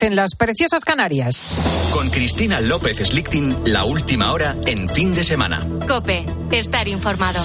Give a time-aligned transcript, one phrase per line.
[0.00, 1.44] en las preciosas Canarias.
[1.92, 5.66] Con Cristina López Slichting, la última hora en fin de semana.
[5.88, 7.40] Cope, estar informado.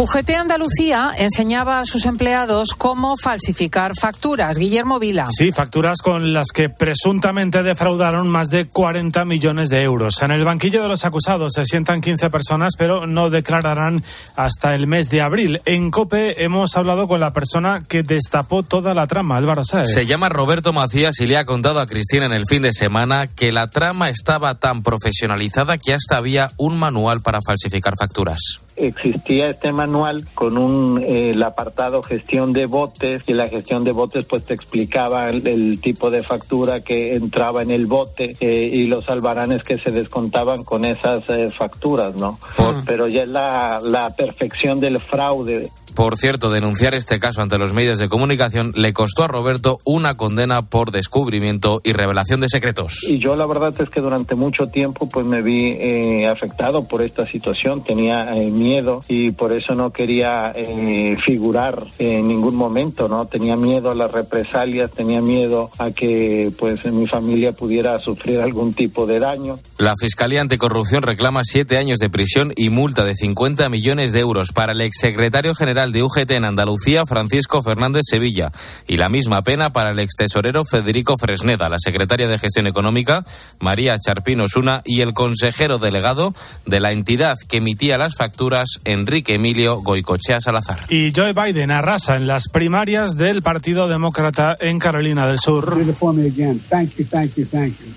[0.00, 4.56] UGT Andalucía enseñaba a sus empleados cómo falsificar facturas.
[4.56, 5.28] Guillermo Vila.
[5.30, 10.22] Sí, facturas con las que presuntamente defraudaron más de 40 millones de euros.
[10.22, 14.02] En el banquillo de los acusados se sientan 15 personas, pero no declararán
[14.36, 15.60] hasta el mes de abril.
[15.66, 19.92] En COPE hemos hablado con la persona que destapó toda la trama, Álvaro Sáez.
[19.92, 23.26] Se llama Roberto Macías y le ha contado a Cristina en el fin de semana
[23.26, 29.48] que la trama estaba tan profesionalizada que hasta había un manual para falsificar facturas existía
[29.48, 34.26] este manual con un eh, el apartado gestión de botes y la gestión de botes
[34.26, 39.08] pues te explicaba el, tipo de factura que entraba en el bote eh, y los
[39.08, 42.38] albaranes que se descontaban con esas eh, facturas, ¿no?
[42.86, 47.72] Pero ya es la, la perfección del fraude por cierto, denunciar este caso ante los
[47.72, 53.04] medios de comunicación le costó a Roberto una condena por descubrimiento y revelación de secretos.
[53.08, 57.02] Y yo la verdad es que durante mucho tiempo pues me vi eh, afectado por
[57.02, 63.08] esta situación, tenía eh, miedo y por eso no quería eh, figurar en ningún momento,
[63.08, 63.26] ¿no?
[63.26, 68.72] Tenía miedo a las represalias, tenía miedo a que pues mi familia pudiera sufrir algún
[68.72, 69.58] tipo de daño.
[69.78, 74.52] La Fiscalía Anticorrupción reclama siete años de prisión y multa de 50 millones de euros
[74.52, 78.50] para el exsecretario general de UGT en Andalucía, Francisco Fernández Sevilla,
[78.86, 83.24] y la misma pena para el ex tesorero Federico Fresneda, la secretaria de Gestión Económica,
[83.60, 86.34] María Charpino Suna, y el consejero delegado
[86.66, 90.84] de la entidad que emitía las facturas, Enrique Emilio Goicochea Salazar.
[90.88, 95.76] Y Joe Biden arrasa en las primarias del Partido Demócrata en Carolina del Sur.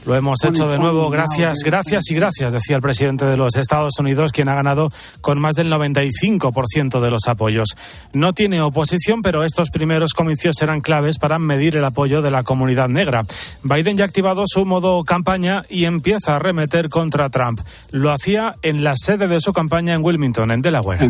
[0.05, 1.09] Lo hemos hecho de nuevo.
[1.09, 4.89] Gracias, gracias y gracias, decía el presidente de los Estados Unidos, quien ha ganado
[5.21, 7.72] con más del 95% de los apoyos.
[8.13, 12.43] No tiene oposición, pero estos primeros comicios serán claves para medir el apoyo de la
[12.43, 13.21] comunidad negra.
[13.63, 17.61] Biden ya ha activado su modo campaña y empieza a remeter contra Trump.
[17.91, 21.03] Lo hacía en la sede de su campaña en Wilmington, en Delaware.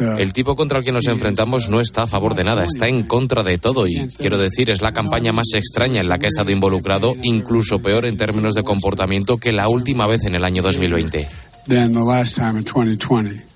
[0.00, 2.88] Uh, el tipo contra el que nos enfrentamos no está a favor de nada, está
[2.88, 6.26] en contra de todo y quiero decir, es la campaña más extraña en la que
[6.26, 10.44] ha estado involucrado, incluso peor en términos de comportamiento que la última vez en el
[10.44, 11.28] año 2020.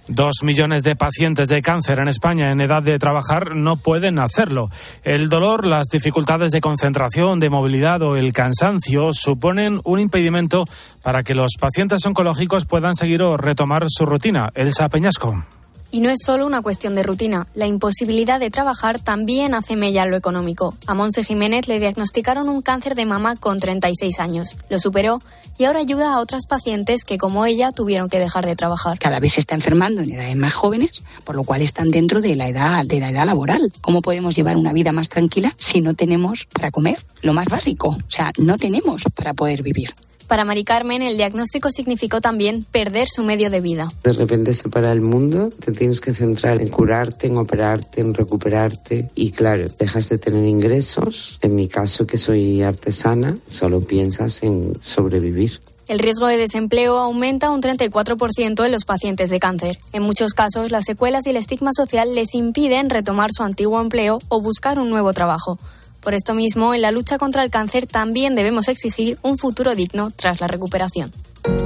[0.08, 4.68] Dos millones de pacientes de cáncer en España en edad de trabajar no pueden hacerlo.
[5.04, 10.64] El dolor, las dificultades de concentración, de movilidad o el cansancio suponen un impedimento
[11.02, 14.50] para que los pacientes oncológicos puedan seguir o retomar su rutina.
[14.54, 15.44] Elsa Peñasco.
[15.94, 17.46] Y no es solo una cuestión de rutina.
[17.54, 20.74] La imposibilidad de trabajar también hace mella en lo económico.
[20.86, 24.56] A Monse Jiménez le diagnosticaron un cáncer de mama con 36 años.
[24.70, 25.18] Lo superó
[25.58, 28.98] y ahora ayuda a otras pacientes que, como ella, tuvieron que dejar de trabajar.
[28.98, 32.36] Cada vez se está enfermando en edades más jóvenes, por lo cual están dentro de
[32.36, 33.70] la edad, de la edad laboral.
[33.82, 37.04] ¿Cómo podemos llevar una vida más tranquila si no tenemos para comer?
[37.20, 37.88] Lo más básico.
[37.88, 39.90] O sea, no tenemos para poder vivir.
[40.32, 43.92] Para Mari Carmen, el diagnóstico significó también perder su medio de vida.
[44.02, 48.14] De repente se para el mundo, te tienes que centrar en curarte, en operarte, en
[48.14, 51.38] recuperarte y claro, dejas de tener ingresos.
[51.42, 55.60] En mi caso, que soy artesana, solo piensas en sobrevivir.
[55.86, 59.78] El riesgo de desempleo aumenta un 34% en los pacientes de cáncer.
[59.92, 64.18] En muchos casos, las secuelas y el estigma social les impiden retomar su antiguo empleo
[64.28, 65.58] o buscar un nuevo trabajo.
[66.02, 70.10] Por esto mismo, en la lucha contra el cáncer también debemos exigir un futuro digno
[70.10, 71.12] tras la recuperación.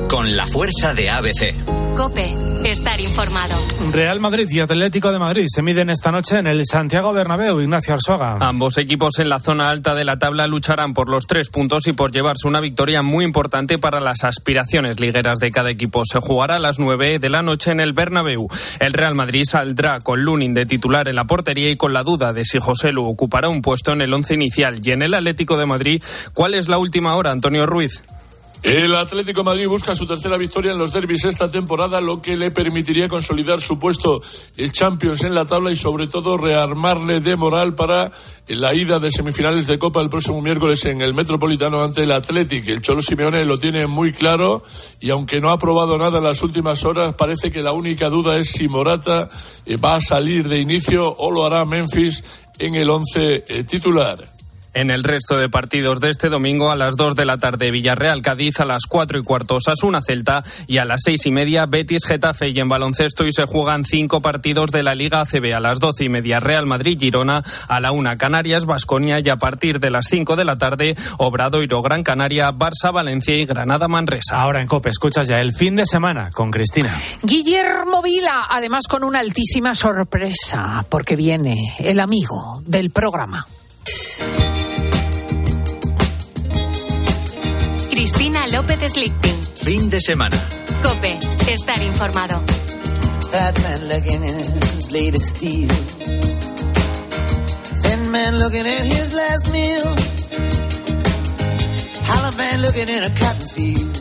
[0.09, 1.55] Con la fuerza de ABC.
[1.97, 3.55] Cope, estar informado.
[3.91, 7.61] Real Madrid y Atlético de Madrid se miden esta noche en el Santiago Bernabéu.
[7.61, 8.37] Ignacio Arzuaga.
[8.41, 11.95] Ambos equipos en la zona alta de la tabla lucharán por los tres puntos y
[11.95, 16.03] por llevarse una victoria muy importante para las aspiraciones ligueras de cada equipo.
[16.05, 18.49] Se jugará a las nueve de la noche en el Bernabéu.
[18.79, 22.35] El Real Madrid saldrá con Lunin de titular en la portería y con la duda
[22.35, 24.81] de si José Lu ocupará un puesto en el once inicial.
[24.83, 26.03] Y en el Atlético de Madrid,
[26.35, 28.03] ¿cuál es la última hora, Antonio Ruiz?
[28.63, 32.51] El Atlético Madrid busca su tercera victoria en los derbis esta temporada, lo que le
[32.51, 34.21] permitiría consolidar su puesto
[34.57, 38.11] el Champions en la tabla y sobre todo rearmarle de moral para
[38.49, 42.71] la ida de semifinales de Copa el próximo miércoles en el Metropolitano ante el Atlético.
[42.71, 44.65] El Cholo Simeone lo tiene muy claro
[45.01, 48.37] y aunque no ha probado nada en las últimas horas, parece que la única duda
[48.37, 49.29] es si Morata
[49.65, 52.25] eh, va a salir de inicio o lo hará Memphis
[52.59, 54.36] en el once eh, titular.
[54.77, 58.21] En el resto de partidos de este domingo, a las 2 de la tarde, Villarreal
[58.21, 62.05] Cádiz, a las 4 y cuarto, Osasuna Celta y a las 6 y media, Betis
[62.05, 62.51] Getafe.
[62.51, 66.05] Y en baloncesto y se juegan cinco partidos de la Liga ACB a las 12
[66.05, 70.09] y media, Real Madrid Girona, a la 1 Canarias, Basconia y a partir de las
[70.11, 74.37] 5 de la tarde, Obradoiro Gran Canaria, Barça Valencia y Granada Manresa.
[74.37, 76.95] Ahora en COPE, escuchas ya el fin de semana con Cristina.
[77.23, 83.47] Guillermo Vila, además con una altísima sorpresa, porque viene el amigo del programa.
[88.09, 89.35] Cristina López Slichting.
[89.65, 90.37] Fin de semana.
[90.81, 91.19] Cope,
[91.53, 92.41] estar informado.
[93.33, 95.69] Fat man looking in a blade of steel.
[97.83, 99.83] Thin man looking at his last meal.
[102.05, 103.97] Hollow man looking in a cotton field.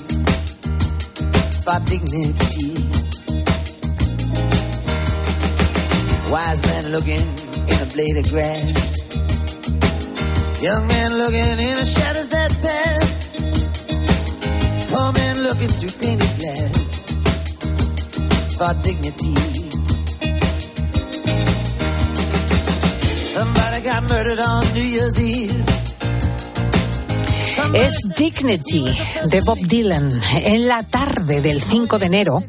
[1.66, 2.76] For dignity.
[6.30, 7.26] Wise man looking
[7.72, 8.70] in a blade of grass.
[10.62, 13.45] Young man looking in the shadows that pass.
[14.90, 16.74] Poor man looking through painted glass.
[18.58, 19.36] For dignity.
[23.36, 25.64] Somebody got murdered on New Year's Eve.
[27.74, 28.86] Es Dignity
[29.32, 30.22] de Bob Dylan.
[30.32, 32.44] En la tarde del 5 de enero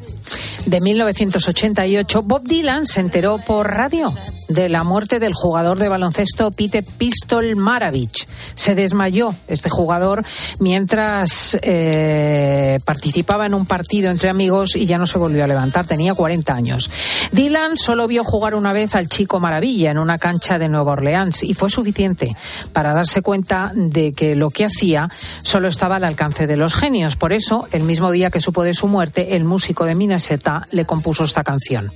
[0.67, 4.13] de 1988, Bob Dylan se enteró por radio
[4.49, 8.27] de la muerte del jugador de baloncesto Pete Pistol Maravich.
[8.53, 10.25] Se desmayó este jugador
[10.59, 15.85] mientras eh, participaba en un partido entre amigos y ya no se volvió a levantar.
[15.85, 16.91] Tenía 40 años.
[17.31, 21.43] Dylan solo vio jugar una vez al chico Maravilla en una cancha de Nueva Orleans
[21.43, 22.35] y fue suficiente
[22.73, 25.09] para darse cuenta de que lo que hacía
[25.43, 27.15] solo estaba al alcance de los genios.
[27.15, 30.85] Por eso, el mismo día que supo de su muerte, el músico de Minnesota le
[30.85, 31.91] compuso esta canción.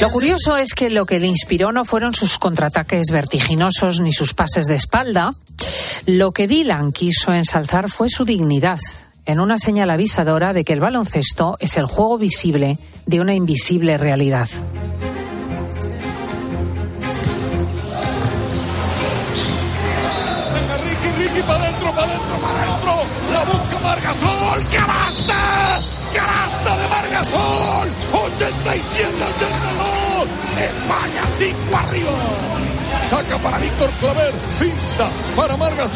[0.00, 4.34] Lo curioso es que lo que le inspiró no fueron sus contraataques vertiginosos ni sus
[4.34, 5.30] pases de espalda.
[6.04, 8.78] Lo que Dylan quiso ensalzar fue su dignidad,
[9.24, 13.96] en una señal avisadora de que el baloncesto es el juego visible de una invisible
[13.96, 14.48] realidad.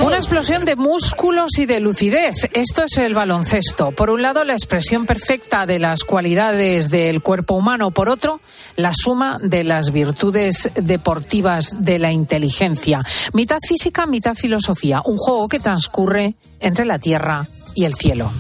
[0.06, 2.48] Una explosión de músculos y de lucidez.
[2.52, 3.90] Esto es el baloncesto.
[3.92, 7.90] Por un lado, la expresión perfecta de las cualidades del cuerpo humano.
[7.90, 8.40] Por otro,
[8.76, 13.04] la suma de las virtudes deportivas de la inteligencia.
[13.34, 15.02] Mitad física, mitad filosofía.
[15.04, 18.32] Un juego que transcurre entre la tierra y el cielo.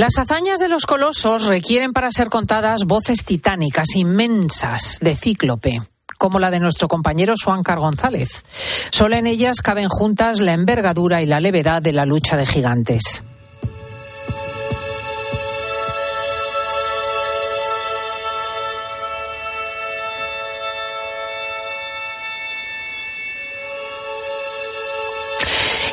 [0.00, 5.82] Las hazañas de los colosos requieren para ser contadas voces titánicas, inmensas, de cíclope
[6.16, 8.42] como la de nuestro compañero Suáncar González.
[8.90, 13.22] Solo en ellas caben juntas la envergadura y la levedad de la lucha de gigantes.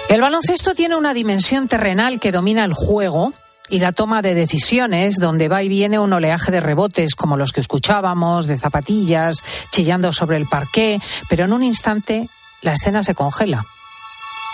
[0.08, 3.34] El baloncesto tiene una dimensión terrenal que domina el juego,
[3.70, 7.52] y la toma de decisiones, donde va y viene un oleaje de rebotes como los
[7.52, 12.30] que escuchábamos, de zapatillas, chillando sobre el parqué, pero en un instante
[12.62, 13.66] la escena se congela.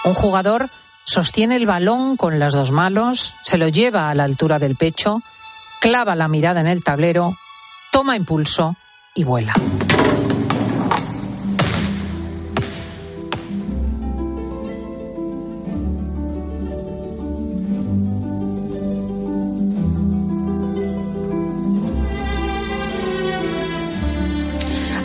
[0.06, 0.69] Un jugador
[1.06, 5.21] sostiene el balón con las dos manos, se lo lleva a la altura del pecho,
[5.80, 7.36] clava la mirada en el tablero,
[7.92, 8.75] toma impulso
[9.16, 9.54] y vuela.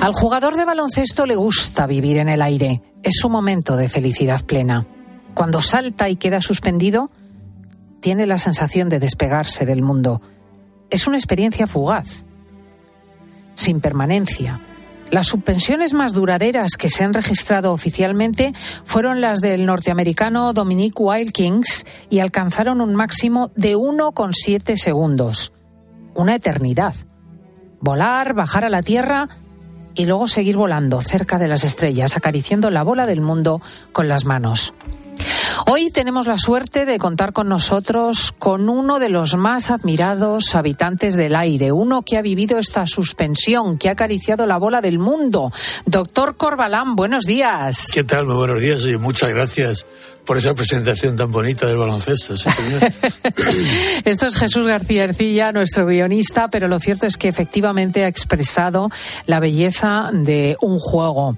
[0.00, 2.82] Al jugador de baloncesto le gusta vivir en el aire.
[3.02, 4.86] Es su momento de felicidad plena.
[5.34, 7.10] Cuando salta y queda suspendido,
[8.00, 10.22] tiene la sensación de despegarse del mundo.
[10.88, 12.24] Es una experiencia fugaz,
[13.54, 14.60] sin permanencia.
[15.10, 18.52] Las suspensiones más duraderas que se han registrado oficialmente
[18.84, 25.52] fueron las del norteamericano Dominique Wilkins y alcanzaron un máximo de 1,7 segundos.
[26.14, 26.94] Una eternidad.
[27.80, 29.28] Volar, bajar a la tierra
[29.98, 33.60] y luego seguir volando cerca de las estrellas, acariciando la bola del mundo
[33.92, 34.72] con las manos.
[35.66, 41.16] Hoy tenemos la suerte de contar con nosotros con uno de los más admirados habitantes
[41.16, 45.50] del aire, uno que ha vivido esta suspensión, que ha acariciado la bola del mundo.
[45.84, 47.88] Doctor Corbalán, buenos días.
[47.92, 48.26] ¿Qué tal?
[48.26, 49.84] Muy buenos días y muchas gracias
[50.28, 52.36] por esa presentación tan bonita del baloncesto.
[52.36, 52.92] Sí, señor.
[54.04, 58.90] Esto es Jesús García Ercilla, nuestro guionista, pero lo cierto es que efectivamente ha expresado
[59.24, 61.34] la belleza de un juego.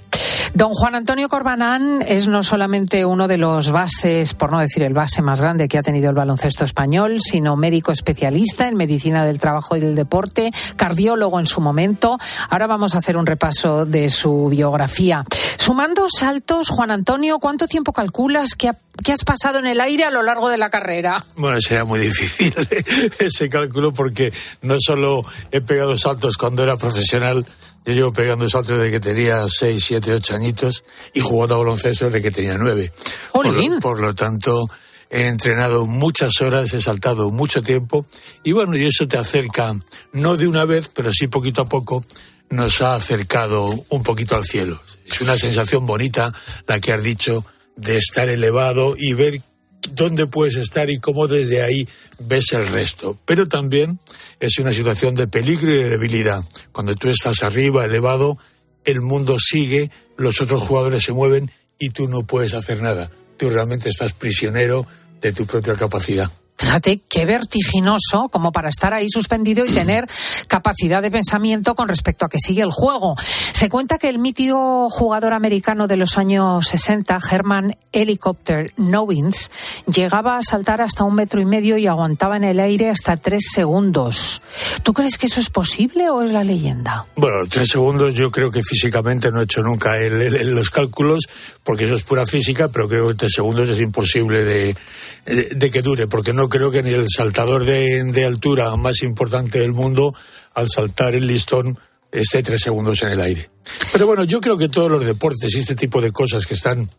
[0.55, 4.95] Don Juan Antonio Corbanán es no solamente uno de los bases, por no decir el
[4.95, 9.39] base más grande que ha tenido el baloncesto español, sino médico especialista en medicina del
[9.39, 12.19] trabajo y del deporte, cardiólogo en su momento.
[12.49, 15.25] Ahora vamos a hacer un repaso de su biografía.
[15.57, 18.73] Sumando saltos, Juan Antonio, ¿cuánto tiempo calculas que,
[19.13, 21.23] has pasado en el aire a lo largo de la carrera?
[21.37, 22.55] Bueno, sería muy difícil
[23.19, 24.33] ese cálculo porque
[24.63, 27.45] no solo he pegado saltos cuando era profesional,
[27.85, 30.85] yo llevo pegando saltos desde que tenía 6, 7, 8 añitos
[31.15, 32.93] y jugando a baloncesto desde que tenía 9.
[33.33, 34.69] Por lo, por lo, tanto,
[35.09, 38.07] he entrenado muchas horas, he saltado mucho tiempo
[38.45, 39.75] y bueno, y eso te acerca,
[40.13, 42.05] no de una vez, pero sí poquito a poco,
[42.51, 44.81] nos ha acercado un poquito al cielo.
[45.07, 46.33] Es una sensación bonita
[46.67, 47.45] la que has dicho
[47.81, 49.41] de estar elevado y ver
[49.93, 53.19] dónde puedes estar y cómo desde ahí ves el resto.
[53.25, 53.99] Pero también
[54.39, 56.45] es una situación de peligro y de debilidad.
[56.73, 58.39] Cuando tú estás arriba, elevado,
[58.85, 63.11] el mundo sigue, los otros jugadores se mueven y tú no puedes hacer nada.
[63.37, 64.87] Tú realmente estás prisionero
[65.21, 66.31] de tu propia capacidad.
[66.61, 70.07] Fíjate qué vertiginoso como para estar ahí suspendido y tener
[70.47, 73.17] capacidad de pensamiento con respecto a que sigue el juego.
[73.19, 79.51] Se cuenta que el mítico jugador americano de los años 60, Herman Helicopter Nowins,
[79.87, 83.45] llegaba a saltar hasta un metro y medio y aguantaba en el aire hasta tres
[83.51, 84.43] segundos.
[84.83, 87.07] ¿Tú crees que eso es posible o es la leyenda?
[87.17, 91.27] Bueno, tres segundos yo creo que físicamente no he hecho nunca los cálculos
[91.65, 94.77] porque eso es pura física, pero creo que tres segundos es imposible de,
[95.25, 99.73] de que dure porque no creo que ni el saltador de, altura más importante del
[99.73, 100.15] mundo,
[100.53, 101.79] al saltar el listón,
[102.13, 103.49] esté tres segundos en el aire.
[103.93, 106.91] Pero bueno, yo creo que todos los deportes y este tipo de cosas que están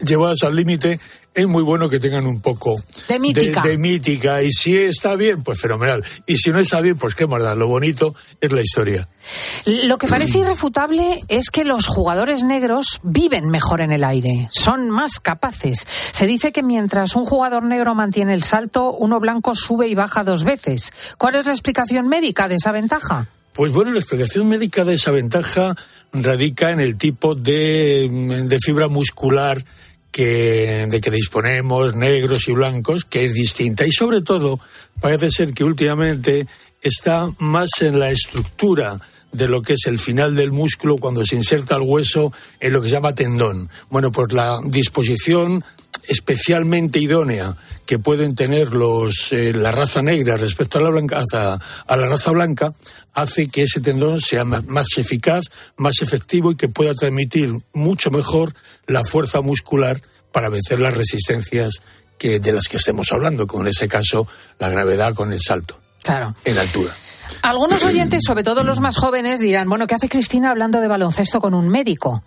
[0.00, 0.98] llevadas al límite
[1.38, 3.62] es muy bueno que tengan un poco de mítica.
[3.62, 4.42] De, mítica.
[4.42, 6.04] Y si está bien, pues fenomenal.
[6.26, 9.08] Y si no está bien, pues qué más Lo bonito es la historia.
[9.64, 14.90] Lo que parece irrefutable es que los jugadores negros viven mejor en el aire, son
[14.90, 15.86] más capaces.
[16.10, 20.24] Se dice que mientras un jugador negro mantiene el salto, uno blanco sube y baja
[20.24, 20.92] dos veces.
[21.18, 23.28] ¿Cuál es la explicación médica de esa ventaja?
[23.52, 25.76] Pues bueno, la explicación médica de esa ventaja
[26.12, 28.08] radica en el tipo de,
[28.44, 29.64] de fibra muscular
[30.10, 33.86] que, de que disponemos, negros y blancos, que es distinta.
[33.86, 34.60] Y sobre todo,
[35.00, 36.46] parece ser que últimamente
[36.82, 39.00] está más en la estructura
[39.32, 42.80] de lo que es el final del músculo cuando se inserta el hueso en lo
[42.80, 43.68] que se llama tendón.
[43.90, 45.64] Bueno, pues la disposición
[46.08, 51.22] especialmente idónea que pueden tener los, eh, la raza negra respecto a la, blanca,
[51.86, 52.74] a, la raza blanca
[53.12, 55.44] hace que ese tendón sea más, eficaz,
[55.76, 58.54] más efectivo y que pueda transmitir mucho mejor
[58.88, 60.00] la fuerza muscular
[60.32, 61.80] para vencer las resistencias
[62.18, 64.26] que, de las que estemos hablando, como en ese caso
[64.58, 65.78] la gravedad con el salto.
[66.02, 66.34] Claro.
[66.44, 66.92] En altura.
[67.42, 71.40] Algunos oyentes, sobre todo los más jóvenes, dirán, bueno, ¿qué hace Cristina hablando de baloncesto
[71.40, 72.22] con un médico?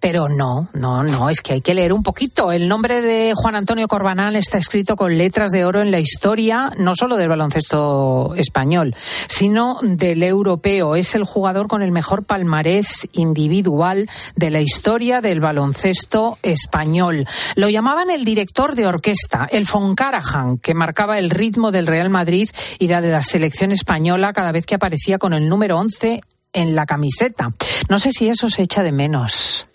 [0.00, 2.52] Pero no, no, no, es que hay que leer un poquito.
[2.52, 6.72] El nombre de Juan Antonio Corbanal está escrito con letras de oro en la historia,
[6.78, 8.94] no solo del baloncesto español,
[9.28, 10.96] sino del europeo.
[10.96, 17.26] Es el jugador con el mejor palmarés individual de la historia del baloncesto español.
[17.54, 22.08] Lo llamaban el director de orquesta, el von Karajan, que marcaba el ritmo del Real
[22.08, 26.74] Madrid y de la selección española cada vez que aparecía con el número 11 en
[26.74, 27.52] la camiseta.
[27.88, 29.66] No sé si eso se echa de menos.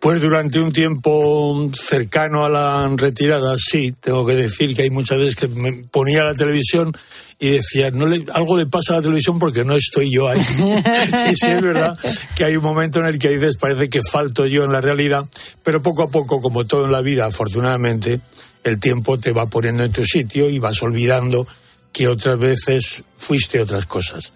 [0.00, 5.18] Pues durante un tiempo cercano a la retirada, sí, tengo que decir que hay muchas
[5.18, 6.92] veces que me ponía la televisión
[7.38, 10.40] y decía, no le, algo le pasa a la televisión porque no estoy yo ahí.
[11.30, 11.98] y sí es verdad
[12.34, 15.26] que hay un momento en el que dices, parece que falto yo en la realidad,
[15.62, 18.20] pero poco a poco, como todo en la vida, afortunadamente,
[18.64, 21.46] el tiempo te va poniendo en tu sitio y vas olvidando
[21.92, 24.32] que otras veces fuiste otras cosas.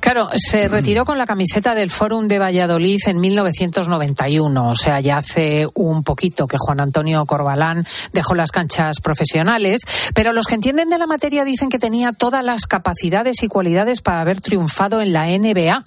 [0.00, 5.18] Claro, se retiró con la camiseta del Fórum de Valladolid en 1991, o sea, ya
[5.18, 9.80] hace un poquito que Juan Antonio Corbalán dejó las canchas profesionales,
[10.14, 14.02] pero los que entienden de la materia dicen que tenía todas las capacidades y cualidades
[14.02, 15.84] para haber triunfado en la NBA.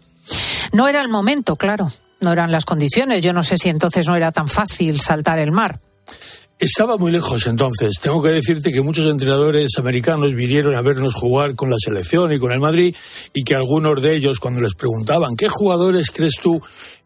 [0.73, 3.21] No era el momento, claro, no eran las condiciones.
[3.21, 5.79] Yo no sé si entonces no era tan fácil saltar el mar.
[6.59, 7.99] Estaba muy lejos entonces.
[8.01, 12.39] Tengo que decirte que muchos entrenadores americanos vinieron a vernos jugar con la selección y
[12.39, 12.95] con el Madrid
[13.31, 16.59] y que algunos de ellos cuando les preguntaban ¿qué jugadores crees tú?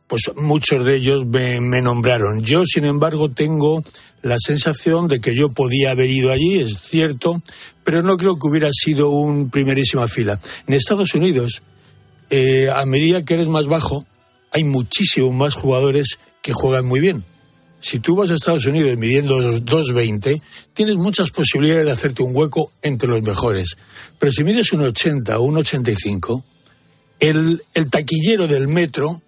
[0.08, 2.41] Pues muchos de ellos me, nombraron.
[2.43, 3.84] Yo, sin embargo, tengo
[4.22, 7.41] la sensación de que yo podía haber ido allí, es cierto,
[7.84, 10.39] pero no creo que hubiera sido un primerísima fila.
[10.65, 11.62] En Estados Unidos,
[12.29, 14.05] eh, a medida que eres más bajo,
[14.51, 17.24] hay muchísimos más jugadores que juegan muy bien
[17.82, 20.42] Si tú vas a Estados Unidos midiendo 2,20,
[20.74, 23.76] tienes muchas posibilidades de hacerte un hueco entre los mejores.
[24.20, 26.44] Pero si mides un 80 o un 85,
[27.20, 29.22] el, el taquillero del metro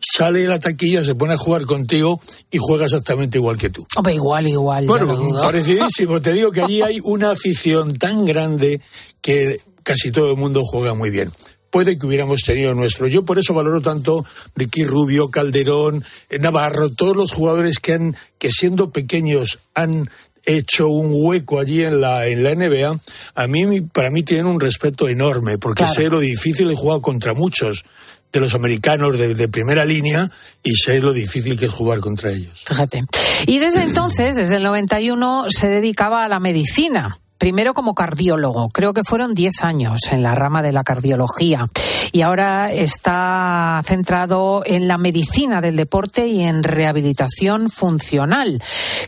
[0.00, 2.20] sale de la taquilla, se pone a jugar contigo
[2.50, 3.86] y juega exactamente igual que tú.
[3.96, 4.86] Hombre, igual, igual.
[4.86, 6.20] Bueno, parecidísimo.
[6.20, 8.80] Te digo que allí hay una afición tan grande
[9.22, 11.30] que casi todo el mundo juega muy bien
[11.74, 13.08] puede que hubiéramos tenido nuestro.
[13.08, 18.16] Yo por eso valoro tanto Ricky Rubio, Calderón, eh, Navarro, todos los jugadores que han,
[18.38, 20.08] que siendo pequeños han
[20.44, 22.96] hecho un hueco allí en la, en la NBA,
[23.34, 27.34] a mí, para mí tienen un respeto enorme, porque sé lo difícil, he jugado contra
[27.34, 27.84] muchos
[28.32, 30.30] de los americanos de, de, primera línea
[30.62, 32.62] y sé lo difícil que es jugar contra ellos.
[32.68, 33.02] Fíjate.
[33.48, 38.94] Y desde entonces, desde el 91, se dedicaba a la medicina primero como cardiólogo, creo
[38.94, 41.68] que fueron 10 años en la rama de la cardiología
[42.10, 48.62] y ahora está centrado en la medicina del deporte y en rehabilitación funcional,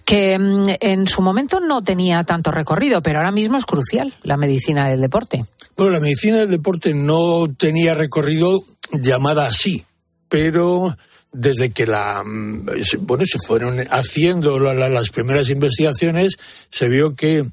[0.04, 4.36] que mm, en su momento no tenía tanto recorrido, pero ahora mismo es crucial la
[4.36, 5.46] medicina del deporte.
[5.74, 8.60] Bueno, la medicina del deporte no tenía recorrido
[8.92, 9.86] llamada así,
[10.28, 10.94] pero
[11.32, 12.66] desde que la mm,
[13.00, 16.36] bueno se fueron haciendo las primeras investigaciones
[16.68, 17.46] se vio que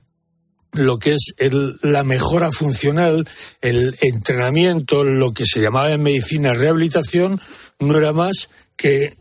[0.73, 1.33] lo que es
[1.81, 3.27] la mejora funcional,
[3.61, 7.39] el entrenamiento, lo que se llamaba en medicina rehabilitación,
[7.79, 9.15] no era más que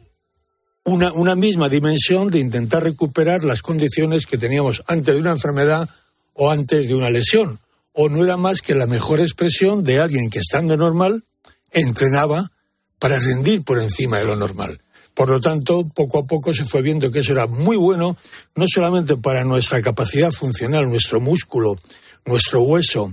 [0.85, 5.89] una, una misma dimensión de intentar recuperar las condiciones que teníamos antes de una enfermedad
[6.35, 7.61] o antes de una lesión.
[7.93, 11.23] O no era más que la mejor expresión de alguien que estando normal
[11.71, 12.51] entrenaba
[12.99, 14.81] para rendir por encima de lo normal.
[15.15, 18.17] Por lo tanto, poco a poco se fue viendo que eso era muy bueno,
[18.55, 21.79] no solamente para nuestra capacidad funcional, nuestro músculo,
[22.25, 23.13] nuestro hueso,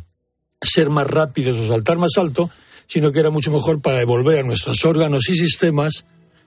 [0.61, 2.49] ser más rápidos o saltar más alto,
[2.87, 6.05] sino que era mucho mejor para devolver a nuestros órganos y sistemas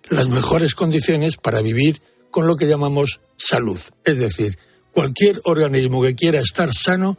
[0.09, 3.79] las mejores condiciones para vivir con lo que llamamos salud.
[4.05, 4.59] Es decir,
[4.91, 7.17] cualquier organismo que quiera estar sano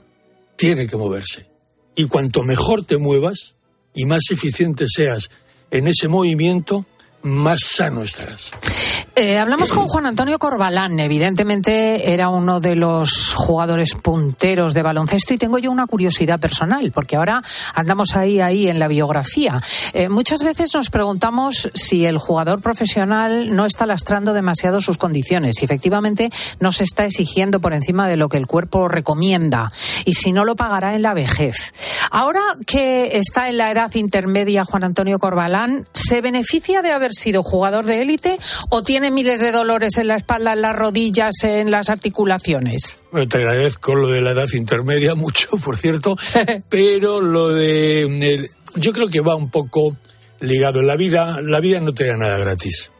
[0.56, 1.50] tiene que moverse.
[1.96, 3.56] Y cuanto mejor te muevas
[3.94, 5.30] y más eficiente seas
[5.72, 6.86] en ese movimiento,
[7.24, 8.52] más sano estarás.
[9.16, 11.00] Eh, hablamos con Juan Antonio Corbalán.
[11.00, 16.92] Evidentemente era uno de los jugadores punteros de baloncesto y tengo yo una curiosidad personal,
[16.92, 17.42] porque ahora
[17.74, 19.62] andamos ahí, ahí en la biografía.
[19.94, 25.56] Eh, muchas veces nos preguntamos si el jugador profesional no está lastrando demasiado sus condiciones,
[25.58, 29.72] si efectivamente no se está exigiendo por encima de lo que el cuerpo recomienda
[30.04, 31.74] y si no lo pagará en la vejez.
[32.12, 37.44] Ahora que está en la edad intermedia Juan Antonio Corbalán, ¿se beneficia de haber sido
[37.44, 38.38] jugador de élite
[38.70, 42.98] o tiene miles de dolores en la espalda, en las rodillas, en las articulaciones?
[43.12, 46.16] Bueno, te agradezco lo de la edad intermedia mucho, por cierto,
[46.70, 48.48] pero lo de...
[48.76, 49.96] yo creo que va un poco
[50.40, 51.42] ligado en la vida.
[51.42, 52.93] La vida no te da nada gratis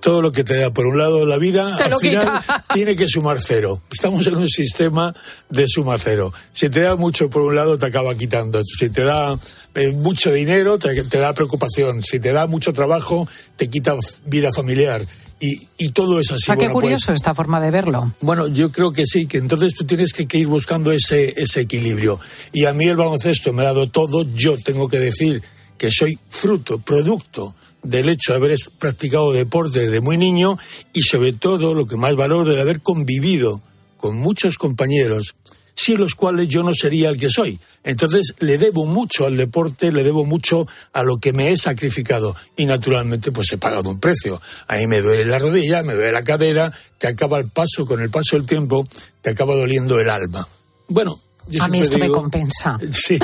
[0.00, 2.40] todo lo que te da por un lado la vida, al final
[2.72, 3.82] tiene que sumar cero.
[3.90, 5.14] Estamos en un sistema
[5.48, 6.32] de suma cero.
[6.52, 8.62] Si te da mucho por un lado, te acaba quitando.
[8.64, 9.38] Si te da
[9.74, 12.02] eh, mucho dinero, te, da preocupación.
[12.02, 13.94] Si te da mucho trabajo, te quita
[14.26, 15.02] vida familiar.
[15.40, 16.50] Y, y, todo es así.
[16.50, 18.12] Ah, qué curioso pues esta forma de verlo.
[18.20, 21.60] Bueno, yo creo que sí, que entonces tú tienes que, que, ir buscando ese, ese
[21.60, 22.18] equilibrio.
[22.52, 24.24] Y a mí el baloncesto me ha dado todo.
[24.34, 25.40] Yo tengo que decir
[25.76, 30.58] que soy fruto, producto del hecho de haber practicado deporte desde muy niño
[30.92, 33.62] y sobre todo lo que más valoro de haber convivido
[33.96, 35.34] con muchos compañeros
[35.78, 37.60] sin los cuales yo no sería el que soy.
[37.84, 42.34] Entonces le debo mucho al deporte, le debo mucho a lo que me he sacrificado
[42.56, 44.40] y naturalmente pues he pagado un precio.
[44.66, 48.00] A mí me duele la rodilla, me duele la cadera, te acaba el paso, con
[48.00, 48.84] el paso del tiempo,
[49.22, 50.48] te acaba doliendo el alma.
[50.88, 51.20] Bueno,
[51.60, 52.78] a mí esto me compensa.
[52.90, 53.18] Sí.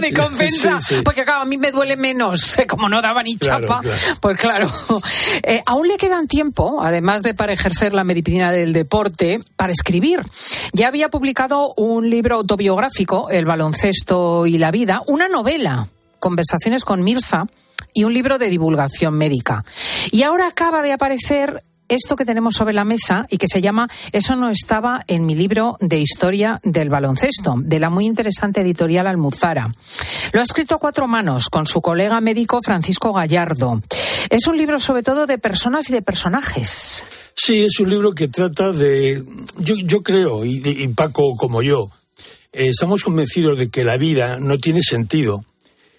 [0.00, 3.80] me compensa, porque a mí me duele menos, como no daba ni chapa,
[4.20, 4.70] pues claro.
[5.42, 10.20] Eh, aún le quedan tiempo, además de para ejercer la medicina del deporte, para escribir.
[10.72, 17.02] Ya había publicado un libro autobiográfico, El baloncesto y la vida, una novela, Conversaciones con
[17.04, 17.46] Mirza,
[17.94, 19.64] y un libro de divulgación médica.
[20.10, 23.88] Y ahora acaba de aparecer esto que tenemos sobre la mesa y que se llama
[24.12, 29.06] Eso no estaba en mi libro de historia del baloncesto, de la muy interesante editorial
[29.06, 29.72] Almuzara.
[30.32, 33.82] Lo ha escrito a cuatro manos con su colega médico Francisco Gallardo.
[34.30, 37.04] Es un libro sobre todo de personas y de personajes.
[37.34, 39.22] Sí, es un libro que trata de,
[39.58, 41.90] yo, creo, y, Paco como yo,
[42.52, 45.44] eh, estamos convencidos de que la vida no tiene sentido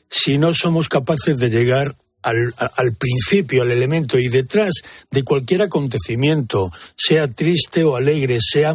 [0.09, 4.73] si no somos capaces de llegar al, principio, al elemento, y detrás
[5.11, 8.73] de cualquier acontecimiento, sea triste o alegre, sea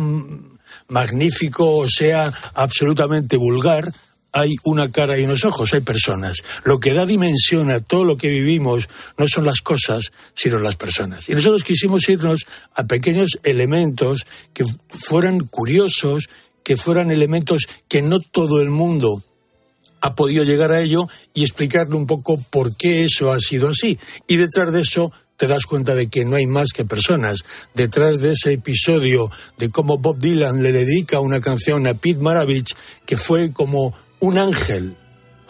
[0.88, 3.92] magnífico o sea absolutamente vulgar,
[4.32, 6.44] hay una cara y unos ojos, hay personas.
[6.62, 10.76] Lo que da dimensión a todo lo que vivimos no son las cosas, sino las
[10.76, 11.28] personas.
[11.28, 16.28] Y nosotros quisimos irnos a pequeños elementos que fueran curiosos,
[16.62, 19.24] que fueran elementos que no todo el mundo
[20.00, 23.98] ha podido llegar a ello y explicarle un poco por qué eso ha sido así.
[24.26, 27.44] Y detrás de eso te das cuenta de que no hay más que personas.
[27.74, 32.76] Detrás de ese episodio de cómo Bob Dylan le dedica una canción a Pete Maravich,
[33.06, 34.96] que fue como un ángel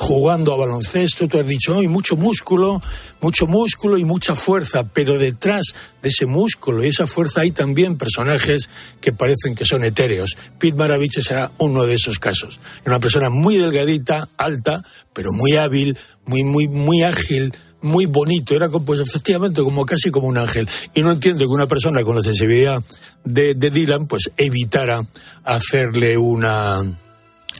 [0.01, 2.81] jugando a baloncesto, tú has dicho, hay mucho músculo,
[3.21, 7.99] mucho músculo y mucha fuerza, pero detrás de ese músculo y esa fuerza hay también
[7.99, 8.71] personajes
[9.03, 10.39] que parecen que son etéreos.
[10.59, 12.61] Pete Maravich será uno de esos casos.
[12.87, 14.83] Una persona muy delgadita, alta,
[15.13, 20.29] pero muy hábil, muy, muy, muy ágil, muy bonito, era pues efectivamente como casi como
[20.29, 20.67] un ángel.
[20.95, 22.83] Y no entiendo que una persona con la sensibilidad
[23.25, 25.05] de, de Dylan pues evitara
[25.45, 26.83] hacerle una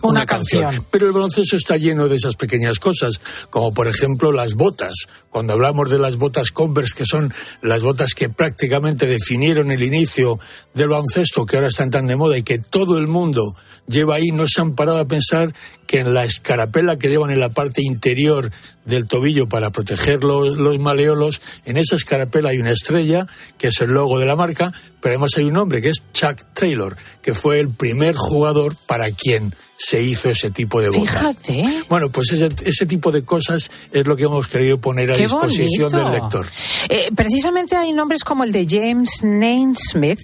[0.03, 0.71] una, canción.
[0.91, 4.95] Pero el baloncesto está lleno de esas pequeñas cosas, como por ejemplo las botas.
[5.31, 7.33] Cuando hablamos de las botas Converse, que son
[7.63, 10.39] las botas que prácticamente definieron el inicio
[10.75, 13.55] del baloncesto, que ahora están tan de moda y que todo el mundo
[13.87, 15.55] lleva ahí, no se han parado a pensar
[15.87, 18.51] que en la escarapela que llevan en la parte interior
[18.85, 23.27] del tobillo para proteger los, los, maleolos, en esa escarapela hay una estrella,
[23.59, 26.45] que es el logo de la marca, pero además hay un hombre que es Chuck
[26.55, 31.09] Taylor, que fue el primer jugador para quien se hizo ese tipo de botas.
[31.09, 31.85] Fíjate.
[31.89, 35.23] Bueno, pues ese, ese, tipo de cosas es lo que hemos querido poner a Qué
[35.23, 36.11] disposición bonito.
[36.11, 36.47] del lector.
[36.91, 40.21] Eh, precisamente hay nombres como el de James Naismith,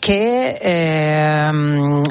[0.00, 1.52] que eh,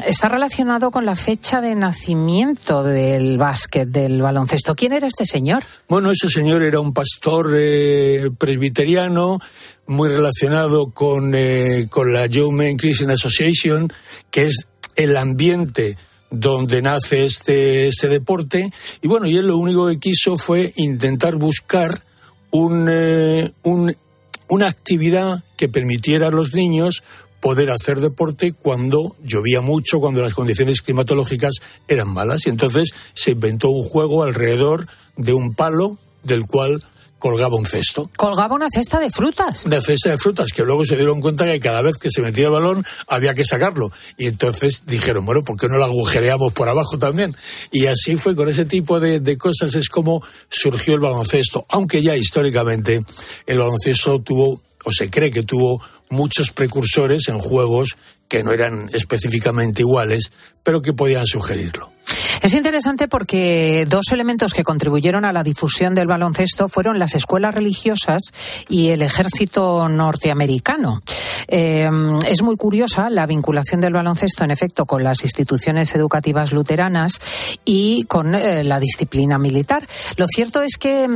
[0.05, 4.73] está relacionado con la fecha de nacimiento del básquet, del baloncesto.
[4.73, 5.63] ¿Quién era este señor?
[5.89, 9.41] Bueno, ese señor era un pastor eh, presbiteriano
[9.87, 13.91] muy relacionado con, eh, con la Young Men Christian Association,
[14.31, 15.97] que es el ambiente
[16.29, 18.71] donde nace este, este deporte.
[19.01, 22.01] Y bueno, y él lo único que quiso fue intentar buscar
[22.51, 23.95] un, eh, un,
[24.49, 27.03] una actividad que permitiera a los niños
[27.39, 31.55] poder hacer deporte cuando llovía mucho, cuando las condiciones climatológicas
[31.87, 32.45] eran malas.
[32.45, 36.83] Y entonces se inventó un juego alrededor de un palo del cual
[37.19, 38.09] colgaba un cesto.
[38.15, 39.65] Colgaba una cesta de frutas.
[39.65, 42.45] Una cesta de frutas, que luego se dieron cuenta que cada vez que se metía
[42.45, 43.91] el balón había que sacarlo.
[44.17, 47.35] Y entonces dijeron, bueno, ¿por qué no lo agujereamos por abajo también?
[47.71, 51.65] Y así fue, con ese tipo de, de cosas es como surgió el baloncesto.
[51.69, 53.01] Aunque ya históricamente
[53.45, 58.89] el baloncesto tuvo, o se cree que tuvo, muchos precursores en juegos que no eran
[58.93, 60.31] específicamente iguales,
[60.63, 61.91] pero que podían sugerirlo.
[62.41, 67.55] Es interesante porque dos elementos que contribuyeron a la difusión del baloncesto fueron las escuelas
[67.55, 68.31] religiosas
[68.69, 71.01] y el ejército norteamericano.
[71.47, 71.89] Eh,
[72.27, 77.19] es muy curiosa la vinculación del baloncesto, en efecto, con las instituciones educativas luteranas
[77.65, 79.87] y con eh, la disciplina militar.
[80.17, 81.07] Lo cierto es que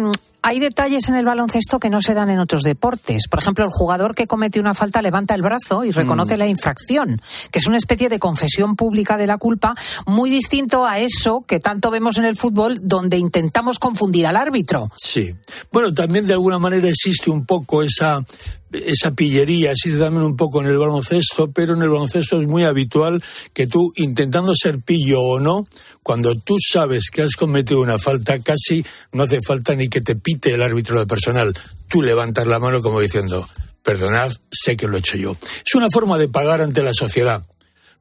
[0.41, 3.27] hay detalles en el baloncesto que no se dan en otros deportes.
[3.29, 6.39] Por ejemplo, el jugador que comete una falta levanta el brazo y reconoce mm.
[6.39, 9.75] la infracción, que es una especie de confesión pública de la culpa,
[10.05, 14.91] muy distinto a eso que tanto vemos en el fútbol, donde intentamos confundir al árbitro.
[14.95, 15.35] Sí.
[15.71, 18.25] Bueno, también de alguna manera existe un poco esa
[18.71, 22.63] esa pillería existe también un poco en el baloncesto, pero en el baloncesto es muy
[22.63, 25.67] habitual que tú, intentando ser pillo o no,
[26.03, 30.15] cuando tú sabes que has cometido una falta, casi no hace falta ni que te
[30.15, 31.53] pite el árbitro de personal.
[31.87, 33.47] Tú levantas la mano como diciendo,
[33.83, 35.35] perdonad, sé que lo he hecho yo.
[35.65, 37.43] Es una forma de pagar ante la sociedad.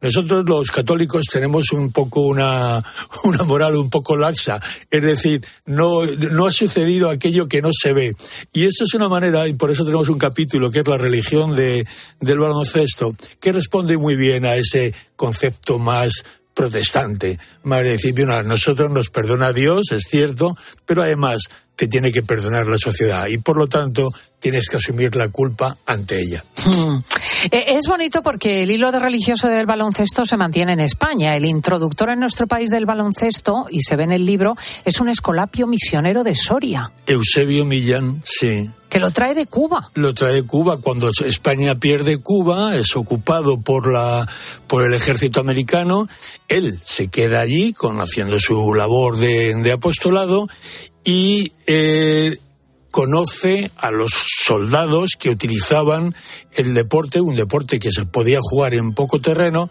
[0.00, 2.82] Nosotros los católicos tenemos un poco una,
[3.24, 4.60] una moral un poco laxa,
[4.90, 8.12] es decir, no, no ha sucedido aquello que no se ve.
[8.52, 11.54] Y esto es una manera, y por eso tenemos un capítulo que es la religión
[11.54, 11.86] de,
[12.20, 18.90] del baloncesto, que responde muy bien a ese concepto más protestante, más decir, a nosotros
[18.90, 21.48] nos perdona Dios, es cierto, pero además
[21.80, 25.78] te tiene que perdonar la sociedad y por lo tanto tienes que asumir la culpa
[25.86, 26.44] ante ella.
[26.62, 26.98] Hmm.
[27.50, 31.34] Es bonito porque el hilo de religioso del baloncesto se mantiene en España.
[31.34, 35.08] El introductor en nuestro país del baloncesto, y se ve en el libro, es un
[35.08, 36.92] escolapio misionero de Soria.
[37.06, 38.70] Eusebio Millán, sí.
[38.90, 39.88] Que lo trae de Cuba.
[39.94, 40.78] Lo trae de Cuba.
[40.78, 44.28] Cuando España pierde Cuba, es ocupado por, la,
[44.66, 46.08] por el ejército americano.
[46.48, 50.48] Él se queda allí con, haciendo su labor de, de apostolado
[51.04, 52.36] y eh,
[52.90, 56.14] conoce a los soldados que utilizaban
[56.52, 59.70] el deporte, un deporte que se podía jugar en poco terreno,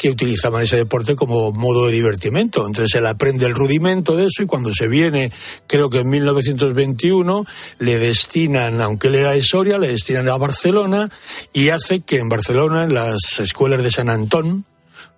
[0.00, 2.66] que utilizaban ese deporte como modo de divertimento.
[2.66, 5.30] Entonces él aprende el rudimento de eso y cuando se viene,
[5.66, 7.44] creo que en 1921,
[7.80, 11.10] le destinan, aunque él era de Soria, le destinan a Barcelona
[11.52, 14.64] y hace que en Barcelona, en las escuelas de San Antón,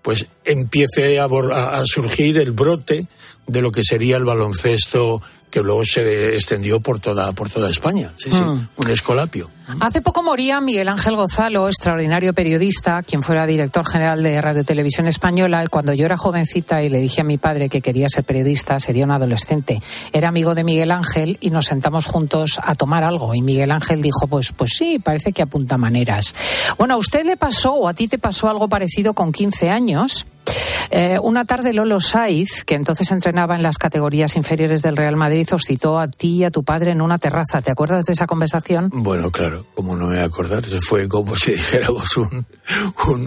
[0.02, 3.06] pues empiece a, a surgir el brote
[3.46, 5.22] de lo que sería el baloncesto
[5.52, 8.10] que luego se extendió por toda, por toda España.
[8.16, 8.68] Sí, sí, mm.
[8.76, 9.50] un escolapio.
[9.80, 15.06] Hace poco moría Miguel Ángel Gozalo, extraordinario periodista, quien fuera director general de Radio Televisión
[15.06, 15.62] Española.
[15.62, 18.80] Y cuando yo era jovencita y le dije a mi padre que quería ser periodista,
[18.80, 19.82] sería un adolescente.
[20.12, 23.34] Era amigo de Miguel Ángel y nos sentamos juntos a tomar algo.
[23.34, 26.34] Y Miguel Ángel dijo, pues, pues sí, parece que apunta maneras.
[26.78, 30.26] Bueno, a usted le pasó o a ti te pasó algo parecido con 15 años.
[30.90, 35.46] Eh, una tarde Lolo Saiz, que entonces entrenaba en las categorías inferiores del Real Madrid,
[35.52, 37.62] os citó a ti y a tu padre en una terraza.
[37.62, 38.90] ¿Te acuerdas de esa conversación?
[38.92, 42.46] Bueno, claro, como no me voy a acordar, fue como si dijéramos un,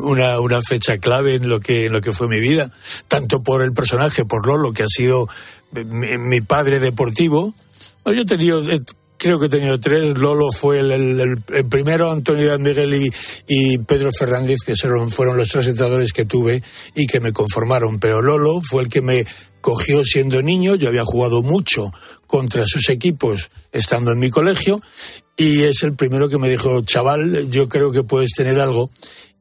[0.04, 2.69] una, una, fecha clave en lo, que, en lo que fue mi vida,
[3.08, 5.28] tanto por el personaje, por Lolo, que ha sido
[5.71, 7.54] mi, padre deportivo.
[8.06, 8.62] Yo he tenido
[9.26, 10.16] creo que he tenido tres.
[10.16, 13.12] Lolo fue el, primero, Antonio Miguel
[13.48, 16.62] y, Pedro Fernández, que fueron los tres entrenadores que tuve
[16.94, 18.00] y que me conformaron.
[18.00, 19.26] Pero Lolo fue el que me
[19.62, 20.76] cogió siendo niño.
[20.76, 21.92] Yo había jugado mucho
[22.28, 24.80] contra sus equipos estando en mi colegio
[25.36, 28.92] y es el primero que me dijo, chaval, yo creo que puedes tener algo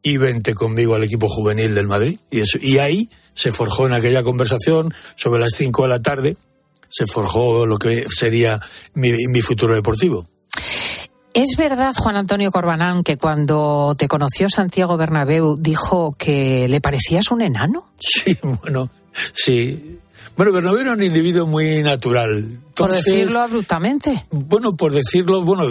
[0.03, 2.19] y vente conmigo al equipo juvenil del Madrid.
[2.31, 6.39] Y, eso, y ahí se forjó en aquella conversación sobre las cinco de la tarde
[6.95, 8.61] se forjó lo que sería
[8.95, 10.29] mi, futuro deportivo.
[11.33, 17.33] ¿Es verdad, Juan Antonio Corbanán, que cuando te conoció Santiago Bernabéu dijo que le parecías
[17.33, 17.91] un enano?
[17.99, 18.91] Sí, bueno,
[19.33, 19.99] sí.
[20.37, 22.45] Bueno, Bernabéu era un individuo muy natural.
[22.75, 24.25] por decirlo abruptamente.
[24.31, 25.65] Bueno, por decirlo, bueno,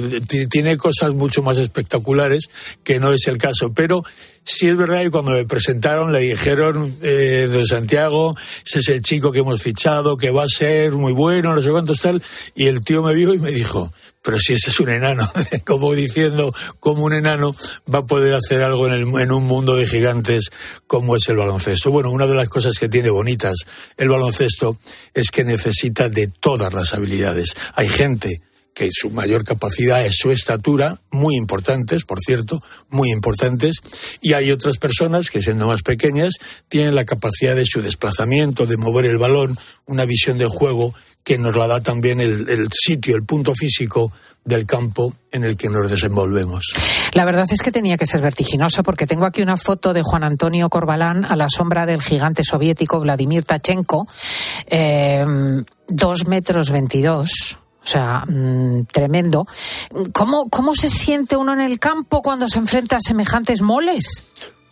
[0.50, 2.50] tiene cosas mucho más espectaculares
[2.84, 4.04] que no es el caso, pero
[4.46, 9.02] Sí es verdad que cuando me presentaron le dijeron eh, de Santiago, ese es el
[9.02, 12.22] chico que hemos fichado, que va a ser muy bueno, no sé cuántos tal,
[12.54, 15.30] y el tío me vio y me dijo, pero si ese es un enano,
[15.66, 17.56] como diciendo, como un enano
[17.94, 20.50] va a poder hacer algo en, el, en un mundo de gigantes
[20.88, 21.92] como es el baloncesto.
[21.92, 23.58] Bueno, una de las cosas que tiene bonitas
[23.98, 24.78] el baloncesto
[25.14, 27.56] es que necesita de todas las habilidades.
[27.76, 28.42] Hay gente
[28.74, 32.60] que su mayor capacidad es su estatura, muy importantes, por cierto,
[32.90, 33.78] muy importantes,
[34.22, 36.34] y hay otras personas que siendo más pequeñas
[36.70, 41.38] tienen la capacidad de su desplazamiento, de mover el balón, una visión de juego que
[41.38, 44.12] nos la da también el, sitio, el punto físico
[44.44, 46.74] del campo en el que nos desenvolvemos.
[47.14, 50.24] La verdad es que tenía que ser vertiginoso porque tengo aquí una foto de Juan
[50.24, 54.06] Antonio Corbalán a la sombra del gigante soviético Vladimir Tachenko,
[54.68, 55.26] eh,
[55.88, 59.46] dos metros veintidós o sea, mm, tremendo.
[60.14, 64.24] ¿Cómo, ¿Cómo se siente uno en el campo cuando se enfrenta a semejantes moles?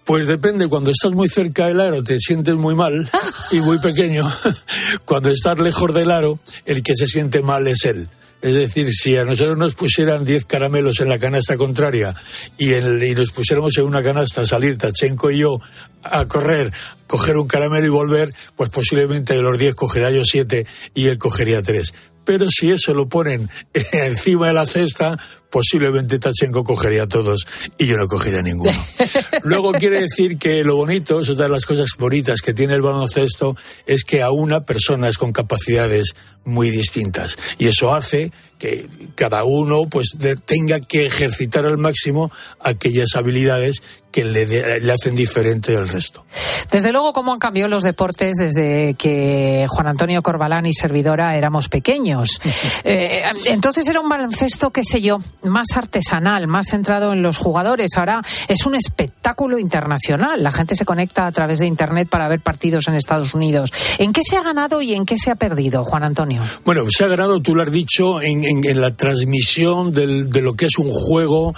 [0.06, 3.10] Pues depende, cuando estás muy cerca del aro te sientes muy mal
[3.52, 4.24] y muy pequeño.
[5.06, 8.10] cuando estás lejos del aro, el que se siente mal es él.
[8.42, 12.16] Es decir, si a nosotros nos pusieran 10 caramelos en la canasta contraria
[12.58, 12.72] y,
[13.14, 15.60] nos pusiéramos en una canasta a salir Tachenko y yo
[16.04, 16.74] a correr,
[17.12, 21.18] coger un caramelo y volver, pues posiblemente de los 10 cogería yo 7 y él
[21.18, 21.94] cogería 3
[22.24, 23.50] pero si eso lo ponen
[23.92, 25.18] encima de la cesta,
[25.50, 27.46] posiblemente Tachenko cogería a todos
[27.78, 28.72] y yo no cogería ninguno.
[29.44, 32.82] Luego quiere decir que lo bonito, es otra de las cosas bonitas que tiene el
[32.82, 37.38] baloncesto, es que a una personas con capacidades muy distintas.
[37.58, 40.10] Y eso hace que cada uno pues
[40.46, 44.46] tenga que ejercitar al máximo aquellas habilidades que le,
[44.80, 46.26] le, hacen diferente del resto.
[46.70, 51.68] Desde luego, ¿cómo han cambiado los deportes desde que Juan Antonio Corbalán y servidora éramos
[51.68, 52.40] pequeños?
[52.84, 57.92] Eh, entonces era un baloncesto, qué sé yo, más artesanal, más centrado en los jugadores.
[57.96, 60.42] Ahora es un espectáculo internacional.
[60.42, 63.72] La gente se conecta a través de Internet para ver partidos en Estados Unidos.
[64.00, 66.42] ¿En qué se ha ganado y en qué se ha perdido, Juan Antonio?
[66.66, 70.56] Bueno, se ha ganado, tú lo has dicho, en, en, la transmisión del, de lo
[70.56, 71.54] que es un juego,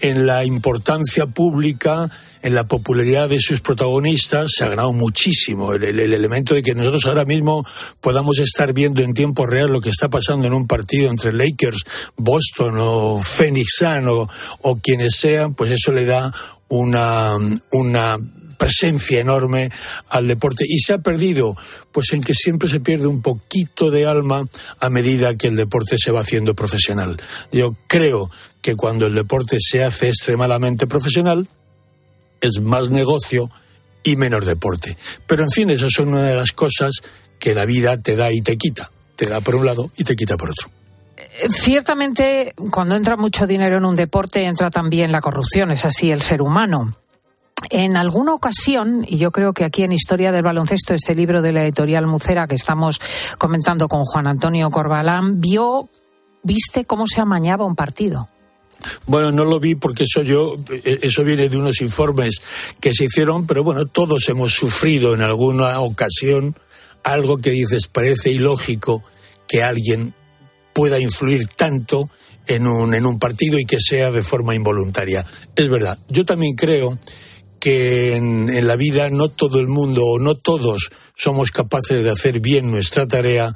[0.00, 2.10] en la importancia pública
[2.42, 5.72] en la popularidad de sus protagonistas se ha ganado muchísimo.
[5.72, 7.64] El, elemento de que nosotros ahora mismo
[8.00, 11.84] podamos estar viendo en tiempo real lo que está pasando en un partido entre Lakers,
[12.16, 14.26] Boston o Phoenix Sun o,
[14.62, 16.32] o quienes sean, pues eso le da
[16.68, 17.36] una,
[17.70, 18.18] una
[18.56, 19.70] presencia enorme
[20.08, 21.56] al deporte y se ha perdido
[21.92, 24.48] pues en que siempre se pierde un poquito de alma
[24.80, 27.20] a medida que el deporte se va haciendo profesional.
[27.52, 28.30] Yo creo
[28.62, 31.46] que cuando el deporte se hace extremadamente profesional
[32.46, 33.50] es más negocio
[34.02, 34.96] y menos deporte.
[35.26, 37.02] Pero en fin, esas son una de las cosas
[37.38, 38.90] que la vida te da y te quita.
[39.16, 40.70] Te da por un lado y te quita por otro.
[41.16, 45.70] Eh, ciertamente, cuando entra mucho dinero en un deporte, entra también la corrupción.
[45.70, 46.96] Es así el ser humano.
[47.70, 51.52] En alguna ocasión, y yo creo que aquí en Historia del Baloncesto, este libro de
[51.52, 53.00] la editorial Mucera que estamos
[53.38, 55.88] comentando con Juan Antonio Corbalán, vio,
[56.42, 58.28] viste cómo se amañaba un partido.
[59.06, 62.42] Bueno, no lo vi porque eso yo, eh, eso viene de unos informes
[62.80, 66.56] que se hicieron, pero bueno, todos hemos sufrido en alguna ocasión
[67.02, 69.04] algo que dices parece ilógico
[69.46, 70.12] que alguien
[70.72, 72.10] pueda influir tanto
[72.46, 75.24] en un, en un partido y que sea de forma involuntaria.
[75.54, 75.98] Es verdad.
[76.08, 76.98] Yo también creo
[77.60, 82.10] que en, en la vida no todo el mundo o no todos somos capaces de
[82.10, 83.54] hacer bien nuestra tarea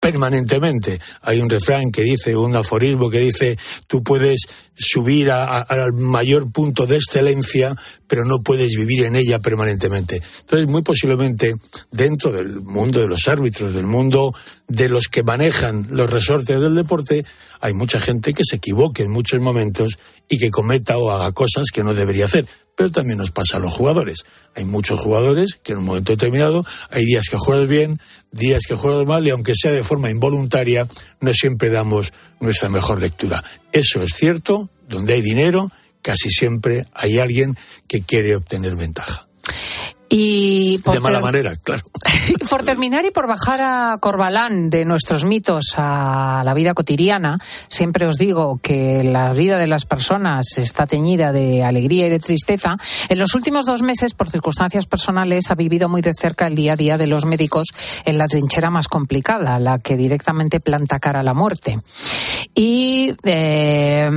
[0.00, 1.00] permanentemente.
[1.22, 4.42] Hay un refrán que dice, un aforismo que dice, tú puedes
[4.74, 7.74] subir al mayor punto de excelencia,
[8.06, 10.22] pero no puedes vivir en ella permanentemente.
[10.40, 11.56] Entonces, muy posiblemente,
[11.90, 14.34] dentro del mundo de los árbitros, del mundo
[14.68, 17.24] de los que manejan los resortes del deporte,
[17.60, 21.66] hay mucha gente que se equivoque en muchos momentos y que cometa o haga cosas
[21.72, 22.46] que no debería hacer
[22.78, 24.24] pero también nos pasa a los jugadores.
[24.54, 27.98] Hay muchos jugadores que en un momento determinado hay días que juegas bien,
[28.30, 30.86] días que juegas mal y aunque sea de forma involuntaria,
[31.20, 33.42] no siempre damos nuestra mejor lectura.
[33.72, 37.56] Eso es cierto, donde hay dinero, casi siempre hay alguien
[37.88, 39.27] que quiere obtener ventaja.
[40.10, 41.82] Y de mala manera, claro.
[42.50, 48.06] por terminar y por bajar a Corbalán de nuestros mitos a la vida cotidiana, siempre
[48.06, 52.76] os digo que la vida de las personas está teñida de alegría y de tristeza.
[53.10, 56.72] En los últimos dos meses, por circunstancias personales, ha vivido muy de cerca el día
[56.72, 57.68] a día de los médicos
[58.06, 61.80] en la trinchera más complicada, la que directamente planta cara a la muerte.
[62.54, 64.10] Y eh,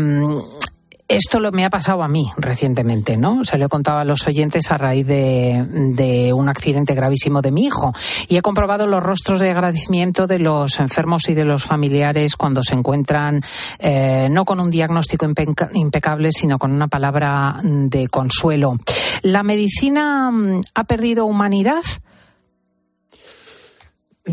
[1.12, 3.44] esto lo, me ha pasado a mí recientemente, ¿no?
[3.44, 7.66] Se lo he contado a los oyentes a raíz de, un accidente gravísimo de mi
[7.66, 7.94] hijo.
[8.28, 12.64] Y he comprobado los rostros de agradecimiento de los enfermos y de los familiares cuando
[12.64, 13.42] se encuentran
[13.80, 15.28] eh, no con un diagnóstico
[15.74, 18.78] impecable, sino con una palabra de consuelo.
[19.22, 21.84] ¿La medicina mm, ha perdido humanidad?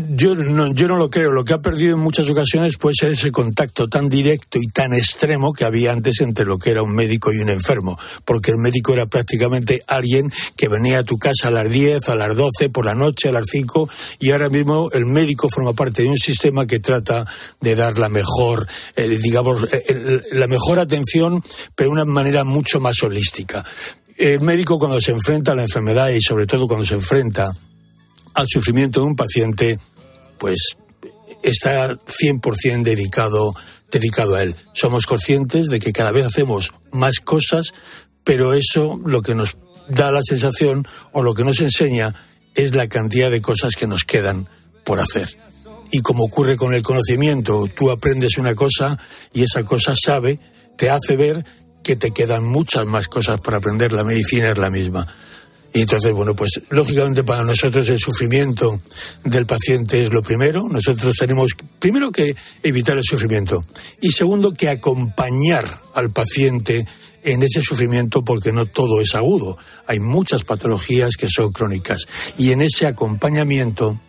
[0.07, 1.31] Yo no, yo no lo creo.
[1.31, 4.93] Lo que ha perdido en muchas ocasiones puede ser ese contacto tan directo y tan
[4.93, 7.97] extremo que había antes entre lo que era un médico y un enfermo.
[8.25, 12.15] Porque el médico era prácticamente alguien que venía a tu casa a las 10, a
[12.15, 13.89] las 12, por la noche, a las 5.
[14.19, 17.25] Y ahora mismo el médico forma parte de un sistema que trata
[17.59, 21.43] de dar la mejor, eh, digamos, eh, la mejor atención,
[21.75, 23.65] pero de una manera mucho más holística.
[24.17, 27.51] El médico cuando se enfrenta a la enfermedad y sobre todo cuando se enfrenta
[28.33, 29.79] al sufrimiento de un paciente,
[30.37, 30.77] pues
[31.43, 33.53] está 100% dedicado,
[33.91, 34.55] dedicado a él.
[34.73, 37.73] Somos conscientes de que cada vez hacemos más cosas,
[38.23, 42.15] pero eso lo que nos da la sensación o lo que nos enseña
[42.55, 44.47] es la cantidad de cosas que nos quedan
[44.83, 45.37] por hacer.
[45.91, 48.99] Y como ocurre con el conocimiento, tú aprendes una cosa
[49.33, 50.39] y esa cosa sabe,
[50.77, 51.45] te hace ver
[51.83, 53.93] que te quedan muchas más cosas por aprender.
[53.93, 55.07] La medicina es la misma.
[55.73, 58.81] Y entonces, bueno, pues lógicamente para nosotros el sufrimiento
[59.23, 60.67] del paciente es lo primero.
[60.67, 63.63] Nosotros tenemos primero que evitar el sufrimiento
[64.01, 66.85] y segundo que acompañar al paciente
[67.23, 69.57] en ese sufrimiento porque no todo es agudo.
[69.85, 73.99] Hay muchas patologías que son crónicas y en ese acompañamiento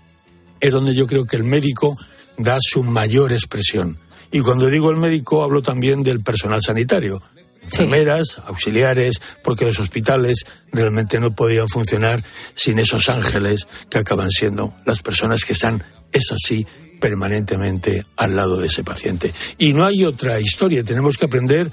[0.60, 1.96] es donde yo creo que el médico
[2.38, 3.98] da su mayor expresión.
[4.32, 7.20] Y cuando digo el médico hablo también del personal sanitario
[7.62, 12.22] enfermeras, auxiliares, porque los hospitales realmente no podrían funcionar
[12.54, 16.66] sin esos ángeles que acaban siendo las personas que están, es así,
[17.00, 19.32] permanentemente al lado de ese paciente.
[19.58, 21.70] Y no hay otra historia, tenemos que aprender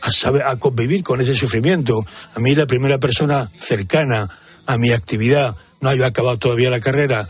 [0.00, 2.04] a, saber, a convivir con ese sufrimiento.
[2.34, 4.28] A mí la primera persona cercana
[4.66, 7.28] a mi actividad, no había acabado todavía la carrera,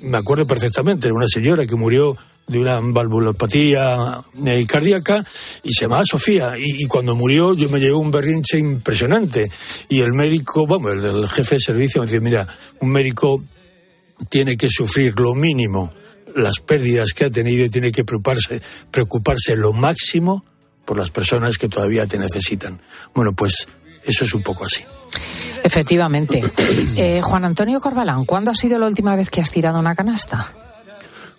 [0.00, 5.24] me acuerdo perfectamente, era una señora que murió de una valvulopatía eh, cardíaca
[5.62, 6.54] y se llamaba Sofía.
[6.58, 9.50] Y, cuando murió yo me llevé un berrinche impresionante.
[9.88, 12.46] Y el médico, vamos, el, jefe de servicio me dice, mira,
[12.80, 13.42] un médico
[14.28, 15.92] tiene que sufrir lo mínimo
[16.34, 20.44] las pérdidas que ha tenido y tiene que preocuparse, preocuparse lo máximo
[20.84, 22.78] por las personas que todavía te necesitan.
[23.14, 23.66] Bueno, pues
[24.04, 24.84] eso es un poco así.
[25.62, 26.42] Efectivamente.
[26.98, 30.54] Eh, Juan Antonio Corbalán, ¿cuándo ha sido la última vez que has tirado una canasta?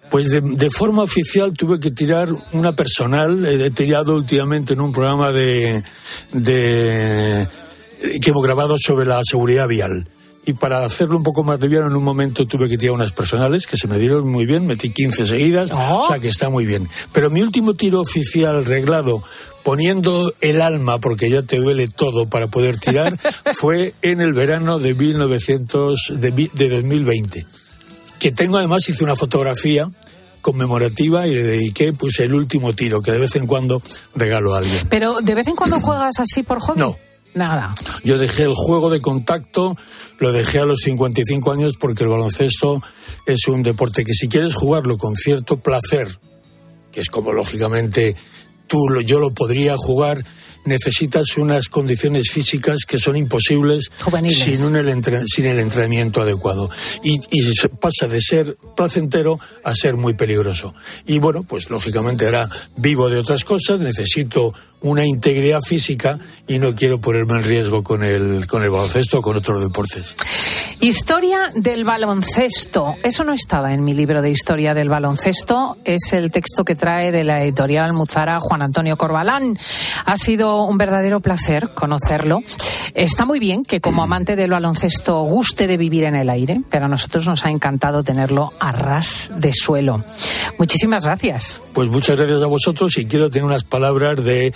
[0.10, 3.46] Pues de, forma oficial tuve que tirar una personal.
[3.46, 5.84] He tirado últimamente en un programa de,
[6.32, 7.48] de
[8.22, 10.08] que hemos grabado sobre la seguridad vial.
[10.46, 13.68] Y para hacerlo un poco más liviano, en un momento tuve que tirar unas personales
[13.68, 16.88] que se me dieron muy bien, metí 15 seguidas, o sea que está muy bien.
[17.12, 19.22] Pero mi último tiro oficial reglado,
[19.62, 23.18] poniendo el alma, porque ya te duele todo para poder tirar,
[23.56, 27.46] fue en el verano de, 1900, de, de 2020
[28.20, 29.90] que tengo además, hice una fotografía
[30.42, 33.82] conmemorativa y le dediqué pues el último tiro que de vez en cuando
[34.16, 34.88] regalo a alguien.
[34.90, 36.80] Pero de vez en cuando juegas así por hobby?
[36.80, 36.96] No.
[37.34, 37.76] Nada.
[38.04, 39.76] Yo dejé el juego de contacto,
[40.18, 42.82] lo dejé a los 55 años porque el baloncesto
[43.28, 46.08] es un deporte que si quieres jugarlo con cierto placer,
[46.92, 48.16] que es como lógicamente
[48.68, 50.24] tú yo lo podría jugar,
[50.68, 53.90] necesitas unas condiciones físicas que son imposibles
[54.30, 56.70] sin, un el sin el entrenamiento adecuado.
[57.04, 60.76] Y, y pasa de ser placentero a ser muy peligroso.
[61.06, 66.76] Y bueno, pues lógicamente ahora vivo de otras cosas, necesito una integridad física y no
[66.76, 70.16] quiero ponerme en riesgo con el, con el baloncesto o con otros deportes.
[70.80, 72.96] Historia del baloncesto.
[73.04, 75.78] Eso no estaba en mi libro de historia del baloncesto.
[75.84, 79.58] Es el texto que trae de la editorial Muzara Juan Antonio Corbalán.
[80.06, 82.44] Ha sido un verdadero placer conocerlo.
[82.94, 86.86] Está muy bien que como amante del baloncesto guste de vivir en el aire, pero
[86.86, 90.04] a nosotros nos ha encantado tenerlo a ras de suelo.
[90.60, 91.62] Muchísimas gracias.
[91.74, 94.54] Pues muchas gracias a vosotros y quiero tener unas palabras de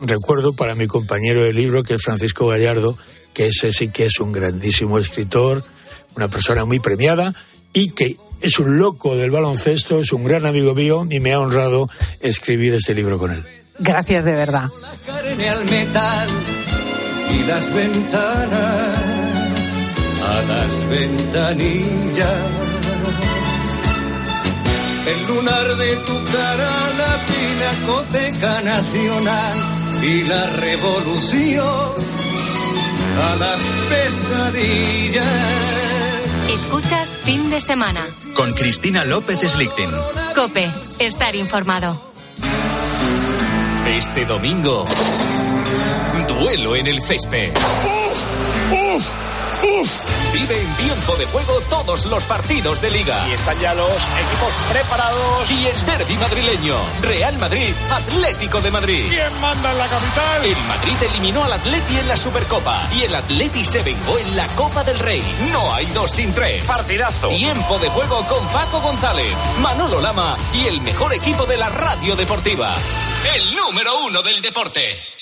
[0.00, 2.96] recuerdo para mi compañero de libro, que es Francisco Gallardo,
[3.32, 5.64] que ese sí que es un grandísimo escritor,
[6.16, 7.34] una persona muy premiada
[7.72, 11.40] y que es un loco del baloncesto, es un gran amigo mío y me ha
[11.40, 11.88] honrado
[12.20, 13.44] escribir este libro con él.
[13.78, 14.68] Gracias de verdad.
[17.30, 18.98] y las ventanas
[20.22, 22.71] a las ventanillas.
[25.06, 29.54] El lunar de tu cara, la pinacoteca nacional
[30.02, 31.92] y la revolución
[33.20, 35.26] a las pesadillas.
[36.50, 38.00] Escuchas fin de semana.
[38.36, 39.90] Con Cristina López Slichting.
[40.34, 42.00] Cope, estar informado.
[43.86, 44.86] Este domingo,
[46.28, 47.52] duelo en el césped.
[47.56, 48.72] ¡Uf!
[48.72, 49.08] ¡Uf!
[49.80, 50.11] ¡Uf!
[50.32, 53.26] Vive en tiempo de juego todos los partidos de liga.
[53.28, 55.50] Y están ya los equipos preparados.
[55.50, 56.76] Y el derby madrileño.
[57.02, 59.06] Real Madrid, Atlético de Madrid.
[59.10, 60.44] ¿Quién manda en la capital?
[60.44, 62.88] El Madrid eliminó al Atleti en la Supercopa.
[62.94, 65.22] Y el Atleti se vengó en la Copa del Rey.
[65.50, 66.64] No hay dos sin tres.
[66.64, 67.28] Partidazo.
[67.28, 72.16] Tiempo de juego con Paco González, Manolo Lama y el mejor equipo de la radio
[72.16, 72.74] deportiva.
[73.34, 75.21] El número uno del deporte.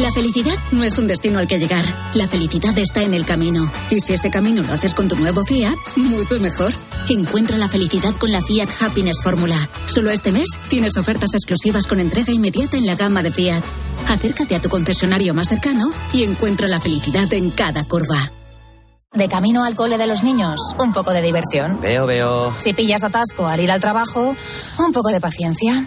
[0.00, 1.84] La felicidad no es un destino al que llegar.
[2.14, 3.70] La felicidad está en el camino.
[3.90, 6.72] Y si ese camino lo haces con tu nuevo Fiat, mucho mejor.
[7.08, 9.56] Encuentra la felicidad con la Fiat Happiness Fórmula.
[9.86, 13.62] Solo este mes tienes ofertas exclusivas con entrega inmediata en la gama de Fiat.
[14.08, 18.32] Acércate a tu concesionario más cercano y encuentra la felicidad en cada curva.
[19.12, 21.80] De camino al cole de los niños, un poco de diversión.
[21.80, 22.52] Veo, veo.
[22.58, 24.34] Si pillas atasco al ir al trabajo,
[24.76, 25.86] un poco de paciencia.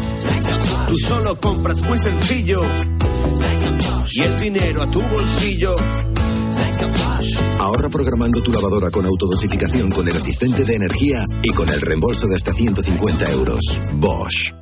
[0.87, 2.61] Tú solo compras muy sencillo
[4.13, 5.71] y el dinero a tu bolsillo.
[7.59, 12.27] Ahorra programando tu lavadora con autodosificación con el asistente de energía y con el reembolso
[12.27, 13.59] de hasta 150 euros.
[13.93, 14.53] Bosch.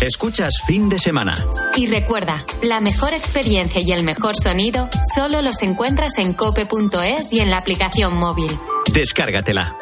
[0.00, 1.34] Escuchas fin de semana.
[1.76, 7.40] Y recuerda, la mejor experiencia y el mejor sonido solo los encuentras en cope.es y
[7.40, 8.50] en la aplicación móvil.
[8.94, 9.76] Descárgatela.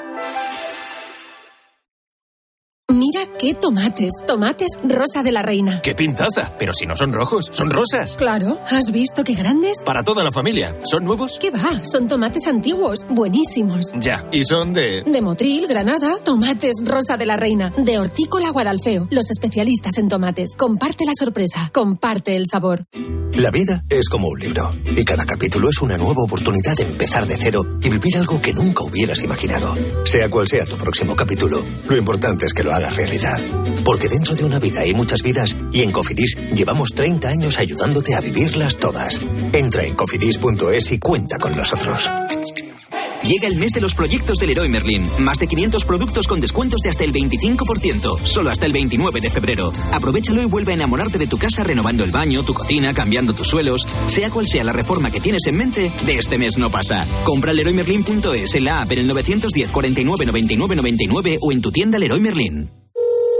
[3.18, 4.10] Mira qué tomates.
[4.26, 5.80] Tomates rosa de la reina.
[5.82, 6.52] ¡Qué pintaza!
[6.58, 8.16] Pero si no son rojos, son rosas.
[8.16, 9.78] Claro, ¿has visto qué grandes?
[9.84, 10.76] Para toda la familia.
[10.84, 11.38] ¿Son nuevos?
[11.40, 11.84] ¿Qué va?
[11.84, 13.92] Son tomates antiguos, buenísimos.
[13.98, 15.02] Ya, y son de...
[15.02, 17.72] De Motril, Granada, tomates rosa de la reina.
[17.76, 20.54] De Hortícola Guadalfeo, los especialistas en tomates.
[20.56, 22.84] Comparte la sorpresa, comparte el sabor.
[23.32, 24.70] La vida es como un libro.
[24.96, 28.52] Y cada capítulo es una nueva oportunidad de empezar de cero y vivir algo que
[28.52, 29.74] nunca hubieras imaginado.
[30.04, 32.96] Sea cual sea tu próximo capítulo, lo importante es que lo hagas
[33.84, 38.14] Porque dentro de una vida hay muchas vidas y en Cofidis llevamos 30 años ayudándote
[38.14, 39.20] a vivirlas todas.
[39.52, 42.10] Entra en cofidis.es y cuenta con nosotros.
[43.24, 45.06] Llega el mes de los proyectos del Leroy Merlin.
[45.18, 48.18] Más de 500 productos con descuentos de hasta el 25%.
[48.24, 49.72] Solo hasta el 29 de febrero.
[49.92, 53.48] Aprovechalo y vuelve a enamorarte de tu casa renovando el baño, tu cocina, cambiando tus
[53.48, 53.86] suelos.
[54.06, 57.06] Sea cual sea la reforma que tienes en mente, de este mes no pasa.
[57.24, 61.98] Compra leroymerlin.es en la app en el 910 49 99 99 o en tu tienda
[61.98, 62.77] Leroy Merlin.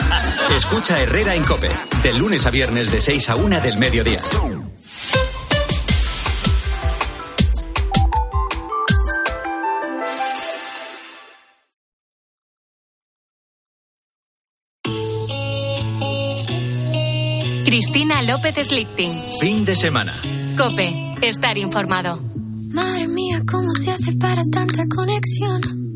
[0.56, 1.68] Escucha Herrera en Cope,
[2.02, 4.20] de lunes a viernes de 6 a 1 del mediodía.
[17.64, 19.30] Cristina López Slichting.
[19.40, 20.20] Fin de semana.
[20.58, 22.20] Cope, estar informado.
[22.74, 25.89] Madre mía, ¿cómo se hace para tanta conexión?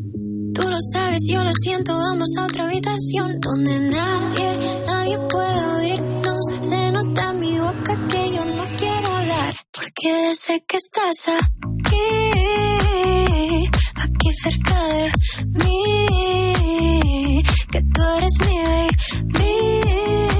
[0.55, 6.43] Tú lo sabes, yo lo siento, vamos a otra habitación donde nadie, nadie puede oírnos.
[6.61, 12.07] Se nota en mi boca que yo no quiero hablar, porque desde que estás aquí,
[13.95, 15.11] aquí cerca de
[15.65, 20.34] mí, que tú eres mi baby.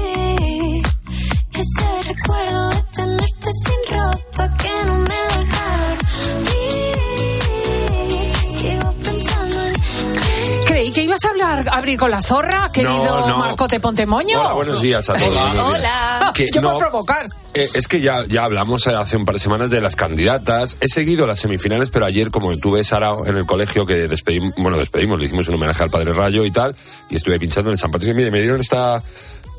[11.76, 13.38] Abrir con la zorra, querido no.
[13.38, 14.40] Marcote Pontemoño.
[14.40, 15.30] Hola, buenos días a todos.
[15.30, 15.56] días.
[15.64, 16.32] Hola.
[16.34, 17.26] Que Yo no- por provocar.
[17.54, 20.76] Eh, es que ya, ya hablamos hace un par de semanas de las candidatas.
[20.80, 24.76] He seguido las semifinales, pero ayer, como tuve Sara en el colegio, que despedimos, bueno,
[24.78, 26.74] despedimos, le hicimos un homenaje al Padre Rayo y tal,
[27.08, 28.14] y estuve pinchando en el San Patricio.
[28.14, 29.02] Mire, me dieron esta,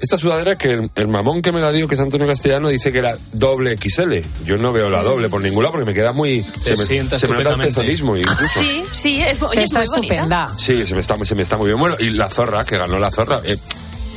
[0.02, 2.92] esta sudadera que el, el mamón que me la dio, que es Antonio Castellano, dice
[2.92, 4.14] que era doble XL.
[4.46, 6.44] Yo no veo la doble por ningún lado porque me queda muy...
[6.62, 8.60] se me, sienta se me nota el pezonismo incluso.
[8.60, 10.14] Sí, sí, es, oye, es Está muy bonita.
[10.14, 10.54] estupenda.
[10.58, 11.80] Sí, se me, está, se me está muy bien.
[11.80, 13.42] Bueno, y la zorra, que ganó la zorra.
[13.44, 13.58] eh,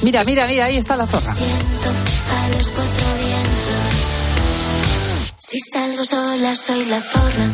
[0.02, 1.30] Mira, mira, mira, ahí está la zorra.
[1.32, 3.60] a los cuatro vientos.
[5.38, 7.50] Si salgo sola, soy la zorra.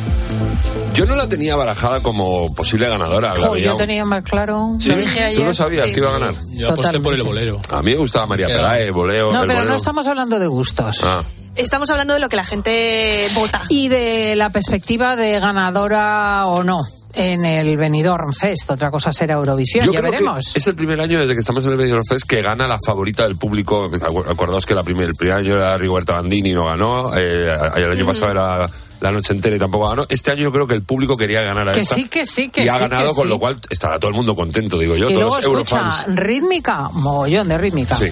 [0.97, 3.35] Yo no la tenía barajada como posible ganadora.
[3.35, 4.75] la Jo, veía- yo tenía más claro.
[4.79, 5.39] Sí, lo dije ayer.
[5.39, 5.93] ¿Tú no sabías Sí.
[5.93, 6.35] que iba a ganar?
[6.53, 7.61] Yo aposté por el bolero.
[7.71, 9.71] A mí me gustaba María Pelae, boleo, No, el pero bolero.
[9.71, 11.01] no estamos hablando de gustos.
[11.05, 11.23] Ah.
[11.55, 13.63] Estamos hablando de lo que la gente vota.
[13.71, 16.83] Y de la perspectiva de ganadora o no
[17.17, 18.71] en el Benidorm Fest.
[18.71, 20.53] Otra cosa será Eurovisión, Yo ya creo veremos.
[20.53, 22.79] que es el primer año desde que estamos en el Benidorm Fest que gana la
[22.85, 23.91] favorita del público.
[24.29, 27.17] Acordaos que la primer, el primer año era Rigoberta Bandini y no ganó.
[27.17, 28.67] eh, el año pasado era
[29.01, 30.07] la noche entera y tampoco ganó.
[30.09, 31.95] Este año yo creo que el público quería ganar a Que esta.
[31.95, 33.29] sí, que sí, que y ha sí, ganado, que con sí.
[33.31, 36.17] lo cual estará todo el mundo contento, digo yo, y luego todos los escucha, eurofans.
[36.19, 37.97] rítmica, mogollón de rítmica.
[37.97, 38.07] Sí.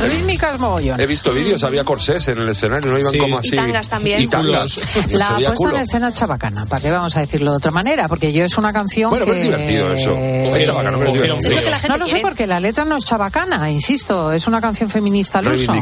[0.00, 0.27] Rítmica
[0.58, 1.00] mogollón.
[1.00, 3.18] He visto vídeos, había corsés en el escenario, no iban Sí.
[3.18, 3.54] como así.
[3.54, 4.20] Y tangas también.
[4.20, 4.80] Y tangas.
[5.12, 5.74] La puesta culo.
[5.76, 8.08] en escena es chabacana, ¿para qué vamos a decirlo de otra manera?
[8.08, 9.32] Porque yo es una canción Bueno, que...
[9.32, 10.16] pero es divertido eso.
[10.18, 11.48] Es chabacano, pero es divertido.
[11.50, 14.32] Es lo que la gente No lo sé porque la letra no es chabacana, insisto,
[14.32, 15.72] es una canción feminista al uso.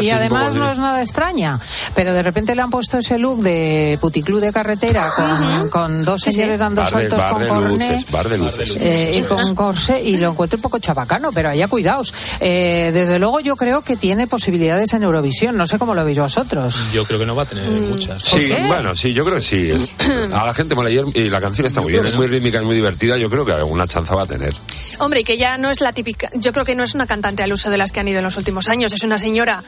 [0.00, 1.58] Y además no es nada extraña.
[1.94, 6.20] Pero de repente le han puesto ese look de puticlub de carretera con, con dos
[6.22, 8.76] señores dando Bar de, saltos bar con de luces, bar de luces.
[8.78, 12.12] eh, y con corsé y lo encuentro un poco chabacano, pero allá cuidaos.
[12.40, 16.16] Eh, desde luego yo creo que tiene posibilidades en Eurovisión, no sé cómo lo veis
[16.16, 16.92] vosotros.
[16.92, 18.22] Yo creo que no va a tener muchas.
[18.22, 18.62] Sí, qué?
[18.68, 19.68] bueno, sí, yo creo que sí.
[19.68, 19.96] Es-
[20.32, 22.64] a la gente mola y y la canción está muy bien, es muy rítmica, es
[22.64, 23.16] muy divertida.
[23.16, 24.54] Yo creo que alguna chanza va a tener.
[25.00, 26.30] Hombre, y que ya no es la típica.
[26.36, 28.24] Yo creo que no es una cantante al uso de las que han ido en
[28.24, 28.92] los últimos años.
[28.92, 29.64] Es una señora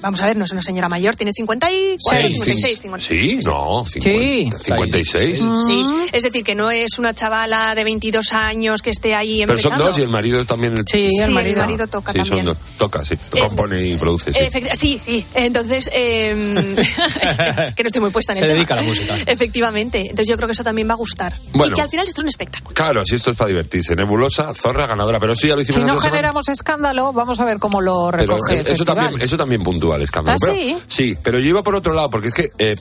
[0.00, 2.38] Vamos a ver, no es una señora mayor, tiene 54, Seis.
[2.38, 3.40] 56, 56.
[3.40, 5.38] Sí, no, 50, 56.
[5.66, 9.58] Sí, es decir, que no es una chavala de 22 años que esté ahí Pero
[9.58, 9.84] son empezando.
[9.86, 10.74] dos y el marido también.
[10.86, 12.46] Sí, el marido toca sí, son también.
[12.46, 12.56] dos.
[12.78, 13.14] Toca, sí.
[13.30, 14.40] Compone y produce, sí.
[14.74, 15.26] Sí, sí.
[15.34, 16.34] Entonces, eh,
[17.76, 18.56] que no estoy muy puesta en Se el tema.
[18.56, 19.16] dedica a la música.
[19.26, 20.00] Efectivamente.
[20.00, 21.34] Entonces yo creo que eso también va a gustar.
[21.52, 21.72] Bueno.
[21.72, 22.74] Y que al final esto es un espectáculo.
[22.74, 23.94] Claro, si esto es para divertirse.
[23.94, 25.20] Nebulosa, zorra ganadora.
[25.20, 28.34] Pero eso ya lo hicimos Si no generamos escándalo, vamos a ver cómo lo Pero
[28.34, 29.89] recoge el eso también, eso también puntúa
[30.32, 30.76] ¿Ah, Pero- sí?
[30.86, 32.76] Sí, pero yo iba por otro lado, porque es que eh,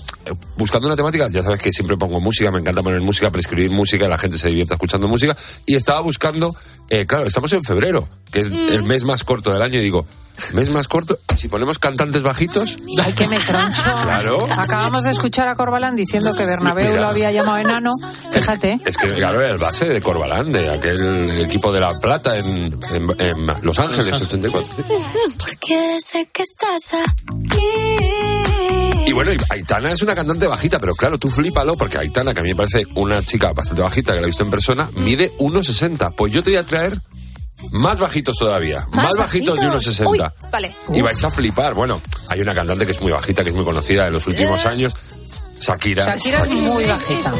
[0.57, 4.07] buscando una temática, ya sabes que siempre pongo música, me encanta poner música, prescribir música,
[4.07, 5.35] la gente se divierta escuchando música,
[5.65, 6.55] y estaba buscando,
[6.89, 8.69] eh, claro, estamos en febrero, que es Mm.
[8.69, 10.05] el mes más corto del año, y digo,
[10.53, 13.83] mes más corto, si ponemos cantantes bajitos, Ay, que me troncho.
[14.03, 14.37] Claro.
[14.49, 17.01] Acabamos de escuchar a Corbalán diciendo que Bernabéu Mira.
[17.01, 17.91] lo había llamado enano.
[18.31, 18.79] Fíjate.
[18.85, 22.47] es que claro, era el base de Corbalán, de aquel equipo de La Plata en,
[22.89, 24.73] en- en Los Ángeles, 84.
[25.37, 26.93] Porque sé que estás
[29.05, 32.39] Y bueno, y Aitana es una cantante bajita, pero claro, tú flípalo, porque Aitana, que
[32.41, 35.31] a mí me parece una chica bastante bajita, que la he visto en persona, mide
[35.39, 36.13] 1,60.
[36.15, 36.99] Pues yo te voy a traer
[37.73, 40.07] más bajitos todavía, más, bajitos, de 1,60.
[40.07, 40.21] Uy,
[40.51, 40.75] vale.
[40.93, 41.73] Y vais a flipar.
[41.73, 44.63] Bueno, hay una cantante que es muy bajita, que es muy conocida en los últimos
[44.65, 44.67] Eh.
[44.69, 44.93] años,
[45.59, 46.05] Shakira.
[46.05, 47.33] Shakira es muy bajita.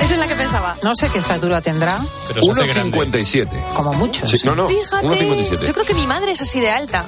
[0.00, 0.76] Esa es la que pensaba.
[0.82, 1.98] No sé qué estatura tendrá.
[2.34, 3.48] 1,57.
[3.74, 4.26] Como mucho.
[4.26, 5.06] Sí, no, no, Fíjate.
[5.06, 5.66] 1,57.
[5.66, 7.06] Yo creo que mi madre es así de alta.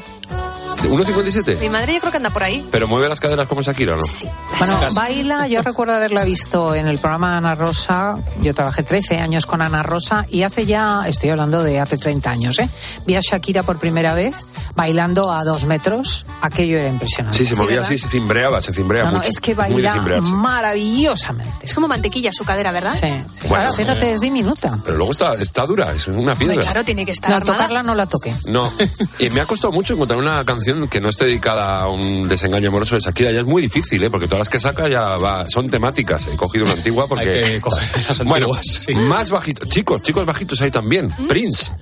[0.88, 1.58] ¿1,57?
[1.60, 2.66] Mi madre yo creo que anda por ahí.
[2.70, 4.02] ¿Pero mueve las caderas como Shakira o no?
[4.02, 4.28] Sí.
[4.58, 8.16] Bueno, baila, yo recuerdo haberla visto en el programa de Ana Rosa.
[8.40, 12.30] Yo trabajé 13 años con Ana Rosa y hace ya, estoy hablando de hace 30
[12.30, 12.68] años, ¿eh?
[13.06, 14.36] Vi a Shakira por primera vez
[14.74, 16.24] bailando a dos metros.
[16.40, 17.36] Aquello era impresionante.
[17.38, 17.84] Sí, se movía ¿verdad?
[17.86, 21.52] así, se cimbreaba, se cimbrea No, es que baila maravillosamente.
[21.62, 22.92] Es como mantequilla su cadera, ¿verdad?
[22.92, 23.06] Sí.
[23.34, 23.48] sí.
[23.48, 24.78] Bueno, Ahora, fíjate, es diminuta.
[24.84, 26.60] Pero luego está, está dura, es una Hombre, piedra.
[26.62, 27.58] claro, tiene que estar No, armada.
[27.58, 28.34] tocarla no la toqué.
[28.46, 28.72] No,
[29.18, 32.68] y me ha costado mucho encontrar una canción que no esté dedicada a un desengaño
[32.68, 33.32] amoroso de Shakira.
[33.32, 34.10] Ya es muy difícil, ¿eh?
[34.10, 36.26] porque todas las que saca ya va, son temáticas.
[36.28, 37.28] He cogido una antigua porque...
[37.28, 38.94] Hay que coger las Bueno, antiguas, sí.
[38.94, 39.68] más bajitos.
[39.68, 41.10] Chicos, chicos bajitos ahí también.
[41.28, 41.72] Prince.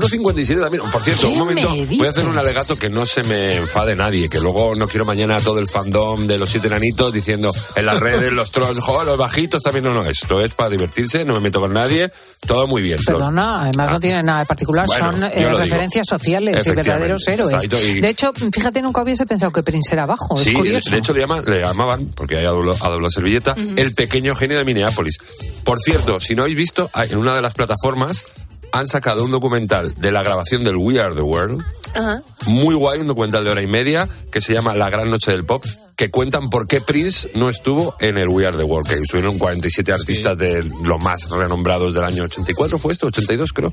[0.00, 0.82] 1.57 también.
[0.90, 1.70] Por cierto, ¿Qué un momento.
[1.70, 4.28] me Voy a hacer un alegato que no se me enfade nadie.
[4.28, 8.00] Que luego no quiero mañana todo el fandom de los siete enanitos diciendo en las
[8.00, 9.84] redes, los trolls, "Jo, los bajitos también.
[9.84, 10.04] No, no.
[10.04, 12.10] Esto es para divertirse, no me meto con nadie.
[12.46, 12.98] Todo muy bien.
[13.04, 15.50] Perdona, además no tiene nada de particular, Bueno, son eh, digo.
[15.58, 17.64] referencias sociales y verdaderos héroes.
[17.84, 20.90] Y- De hecho, fíjate, nunca hubiese pensado que Prince era bajo, Sí, es curioso.
[20.90, 22.72] de hecho le, llaman, le llamaban, porque hay a doble,
[23.10, 25.18] servilleta, el pequeño genio de Minneapolis.
[25.64, 28.24] Por cierto, si no habéis visto, en una de las plataformas
[28.72, 31.62] han sacado un documental de la grabación del We Are the World,
[31.94, 32.22] Ajá.
[32.46, 35.44] muy guay, un documental de hora y media, que se llama La Gran Noche del
[35.44, 35.64] Pop,
[35.94, 39.38] que cuentan por qué Prince no estuvo en el We Are the World, que estuvieron
[39.38, 43.08] 47 artistas de los más renombrados del año 84, ¿fue esto?
[43.08, 43.72] 82 creo,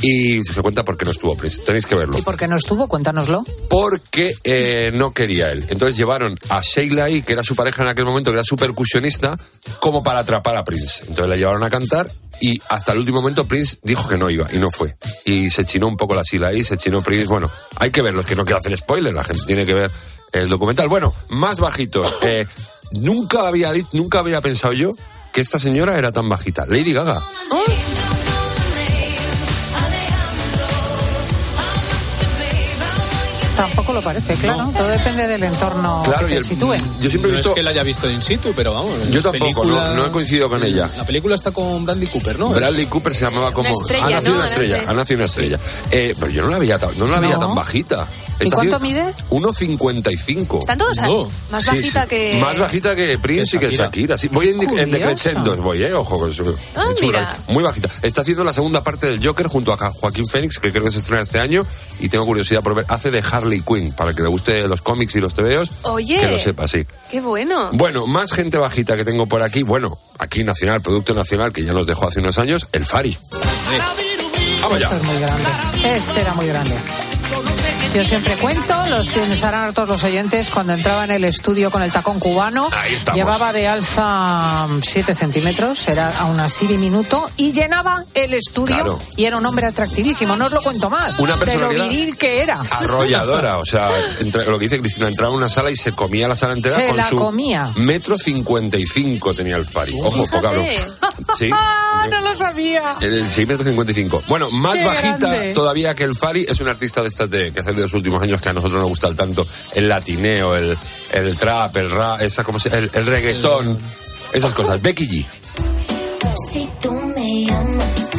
[0.00, 1.62] y se cuenta por qué no estuvo Prince.
[1.62, 2.86] Tenéis que verlo ¿Y por qué no estuvo?
[2.86, 3.44] Cuéntanoslo.
[3.68, 5.64] porque eh, no quería él.
[5.68, 8.56] Entonces llevaron a Sheila E., que era su pareja en aquel momento, que era su
[8.56, 9.36] percusionista,
[9.80, 11.00] como para atrapar a Prince.
[11.00, 12.08] Entonces la llevaron a cantar
[12.40, 14.96] y hasta el último momento Prince dijo que no iba y no fue.
[15.24, 17.26] Y se chinó un poco la Sheila E., se chinó Prince.
[17.26, 19.90] Bueno, hay que verlo, es que no quiero hacer spoiler, la gente tiene que ver
[20.32, 20.88] el documental.
[20.88, 22.14] Bueno, más bajitos.
[22.22, 22.46] Eh,
[22.92, 24.92] nunca, había, nunca había pensado yo
[25.32, 26.66] que esta señora era tan bajita.
[26.66, 27.20] Lady Gaga.
[33.56, 34.68] Tampoco lo parece, claro.
[34.76, 36.74] Todo depende del entorno Claro, que te el- sitúe.
[37.00, 37.48] Yo siempre he no visto...
[37.50, 38.92] es que la haya visto in situ, pero vamos.
[39.10, 40.90] Yo tampoco, no- no he coincidido con ella.
[40.96, 42.50] La película está con Bradley Cooper, ¿no?
[42.50, 43.68] Bradley Cooper se llamaba como...
[43.70, 45.58] Estrella, ha nacido una estrella, ha nacido una estrella.
[45.90, 47.46] Eh, pero yo no la veía, tan- no la veía No.
[47.46, 48.06] tan bajita.
[48.40, 49.04] ¿Y cuánto mide?
[49.30, 50.58] 1,55.
[50.60, 51.28] Están todos No.
[51.50, 52.08] más Sí, bajita sí.
[52.08, 52.38] que...
[52.40, 54.18] Más bajita que Prince y que Shakira.
[54.18, 56.18] Sí, voy en, en voy, eh, ojo.
[56.18, 56.44] con eso.
[56.76, 57.36] Ah, mira.
[57.48, 57.88] Muy bajita.
[58.02, 60.98] Está haciendo la segunda parte del Joker junto a Joaquín Phoenix, que creo que se
[60.98, 61.64] estrena este año,
[62.00, 62.84] y tengo curiosidad por ver.
[62.88, 66.18] Hace de Harley Quinn, para el que le guste los cómics y los tebeos, Oye.
[66.20, 66.86] que lo sepa, sí.
[67.10, 67.70] Qué bueno.
[67.72, 69.62] Bueno, más gente bajita que tengo por aquí.
[69.62, 73.16] Bueno, aquí nacional, producto nacional, que ya nos dejó hace unos años, el Fari.
[74.62, 74.86] Vamos ya.
[74.86, 75.44] Esto es muy grande.
[75.84, 76.74] Este era muy grande.
[77.96, 81.82] Yo siempre cuento, los tienes harán todos los oyentes, cuando entraba en el estudio con
[81.82, 82.68] el tacón cubano,
[83.14, 89.00] llevaba de alza 7 centímetros, era aún así diminuto, y llenaba el estudio Claro.
[89.16, 92.42] y era un hombre atractivísimo, no os lo cuento más, Una de lo viril que
[92.42, 92.60] era.
[92.70, 93.88] Arrolladora, o sea,
[94.20, 96.76] entre- lo que dice Cristina, entraba a una sala y se comía la sala entera
[96.76, 97.70] Se con la su comía.
[97.76, 99.98] metro cincuenta y cinco tenía el Fari.
[100.02, 100.68] Ojo, poca broma.
[101.36, 101.50] Sí.
[101.52, 102.94] ¡Ah, no lo sabía!
[103.00, 104.22] El, sí, metro cincuenta y cinco.
[104.28, 105.52] Bueno, más Qué bajita grande.
[105.54, 108.22] todavía que el Fari es un artista de estas de, que hace de los últimos
[108.22, 110.76] años que a nosotros nos gustan tanto el latineo, el,
[111.12, 113.78] el trap, el rap, esa, como se, el, el, reggaetón,
[114.32, 114.80] esas cosas.
[114.82, 115.26] Becky G.
[116.52, 118.10] Si tú me llamas.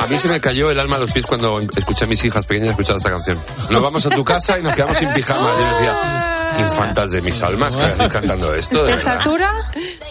[0.00, 2.44] A mí se me cayó el alma a los pies cuando escuché a mis hijas
[2.44, 3.38] pequeñas escuchar esta canción.
[3.70, 5.52] Nos vamos a tu casa y nos quedamos sin pijama.
[5.52, 6.20] Yo decía,
[6.58, 8.82] infantas de mis almas, que cantando esto.
[8.82, 9.52] ¿De, ¿De estatura?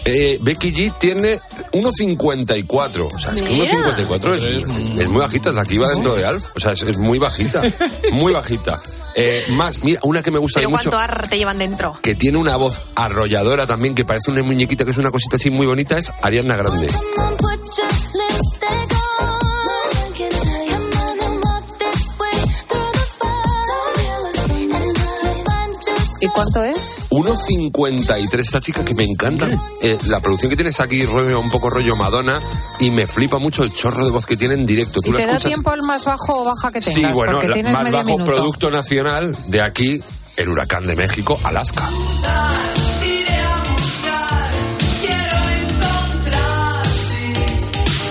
[0.04, 1.40] Eh, Becky G tiene
[1.72, 3.08] 1,54.
[3.14, 3.72] O sea, es que Mira.
[3.96, 6.50] 1,54 es, es muy bajita, es la que iba dentro de Alf.
[6.56, 7.62] O sea, es, es muy bajita.
[8.12, 8.80] Muy bajita.
[9.14, 11.98] Eh, más, mira, una que me gusta Pero mucho, cuánto ar te llevan dentro.
[12.02, 15.50] que tiene una voz arrolladora también, que parece una muñequita, que es una cosita así
[15.50, 16.88] muy bonita, es Ariana Grande.
[26.20, 26.98] ¿Y cuánto es?
[27.22, 29.46] 1.53, esta chica que me encanta.
[29.82, 32.40] Eh, la producción que tiene es aquí rollo, un poco rollo Madonna
[32.78, 35.00] y me flipa mucho el chorro de voz que tiene en directo.
[35.02, 35.50] ¿Y Tú la te da escuchas.
[35.52, 36.94] tiempo el más bajo o baja que tengas?
[36.94, 38.30] Sí, bueno, porque la- tienes más medio bajo minuto.
[38.30, 40.00] producto nacional de aquí,
[40.36, 41.88] el huracán de México, Alaska.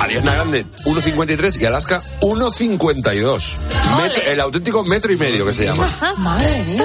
[0.01, 3.53] Ariana Grande, 1.53 y Alaska, 1.52.
[4.01, 5.87] Metro- el auténtico metro y medio que se llama.
[6.17, 6.83] Madre mía.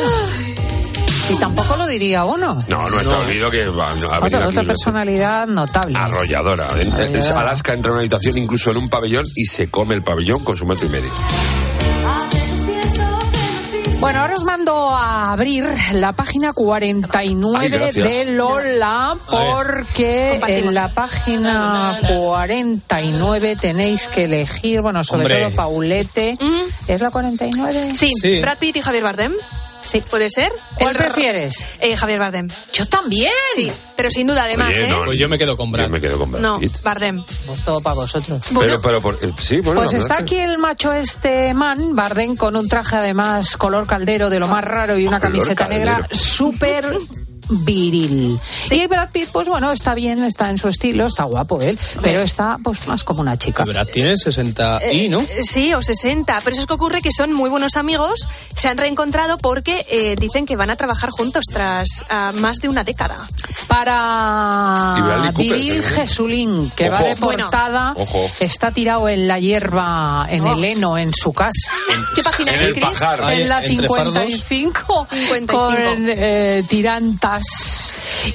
[1.30, 2.62] Y tampoco lo diría uno.
[2.68, 5.96] No, no está olvido que va, no, ha Otra, otra aquí personalidad notable.
[5.98, 6.68] arrolladora.
[7.36, 10.56] Alaska entra en una habitación, incluso en un pabellón, y se come el pabellón con
[10.56, 11.10] su metro y medio.
[14.00, 15.64] Bueno, ahora os mando a abrir
[15.94, 25.02] la página 49 Ay, de Lola porque en la página 49 tenéis que elegir, bueno,
[25.04, 25.40] sobre Hombre.
[25.46, 26.36] todo Paulete.
[26.86, 27.94] ¿Es la 49?
[27.94, 28.40] Sí, Sí.
[28.42, 29.32] Brad Pitt y Javier Bardem.
[29.80, 30.02] Sí.
[30.08, 30.50] ¿Puede ser?
[30.78, 31.66] ¿Cuál El- prefieres?
[31.80, 32.48] Eh, Javier Bardem.
[32.72, 33.32] Yo también.
[33.54, 34.90] Sí, pero sin duda además, Oye, ¿eh?
[34.90, 35.84] no, Pues yo me quedo con Brad.
[35.86, 36.60] Yo me quedo con Brad No.
[36.82, 37.22] Bardem.
[37.46, 38.40] Pues todo para vosotros.
[38.58, 39.80] Pero, pero, por- eh, sí, bueno.
[39.82, 44.30] Pues está aquí es el macho este man, Barden, con un traje además color caldero
[44.30, 45.84] de lo más raro y una Color camiseta caldero.
[45.84, 46.84] negra súper
[47.48, 48.38] viril.
[48.70, 52.20] Y Brad Pitt, pues bueno, está bien, está en su estilo, está guapo él, pero
[52.22, 53.64] está pues más como una chica.
[53.64, 55.20] Brad tiene 60 y, ¿no?
[55.20, 56.40] Eh, Sí, o 60.
[56.42, 60.16] Pero eso es que ocurre que son muy buenos amigos, se han reencontrado porque eh,
[60.18, 61.88] dicen que van a trabajar juntos tras
[62.36, 63.26] más de una década.
[63.68, 65.94] Para Viril ¿sí?
[65.94, 66.92] Jesulín, que Ojo.
[67.02, 67.44] va de Bueno.
[67.44, 68.30] portada, Ojo.
[68.40, 70.52] está tirado en la hierba, en Oh.
[70.54, 71.70] el heno, en su casa.
[72.14, 74.14] ¿Qué página En es, en la entre fardos.
[74.14, 75.54] 55, 55.
[75.94, 76.64] con eh,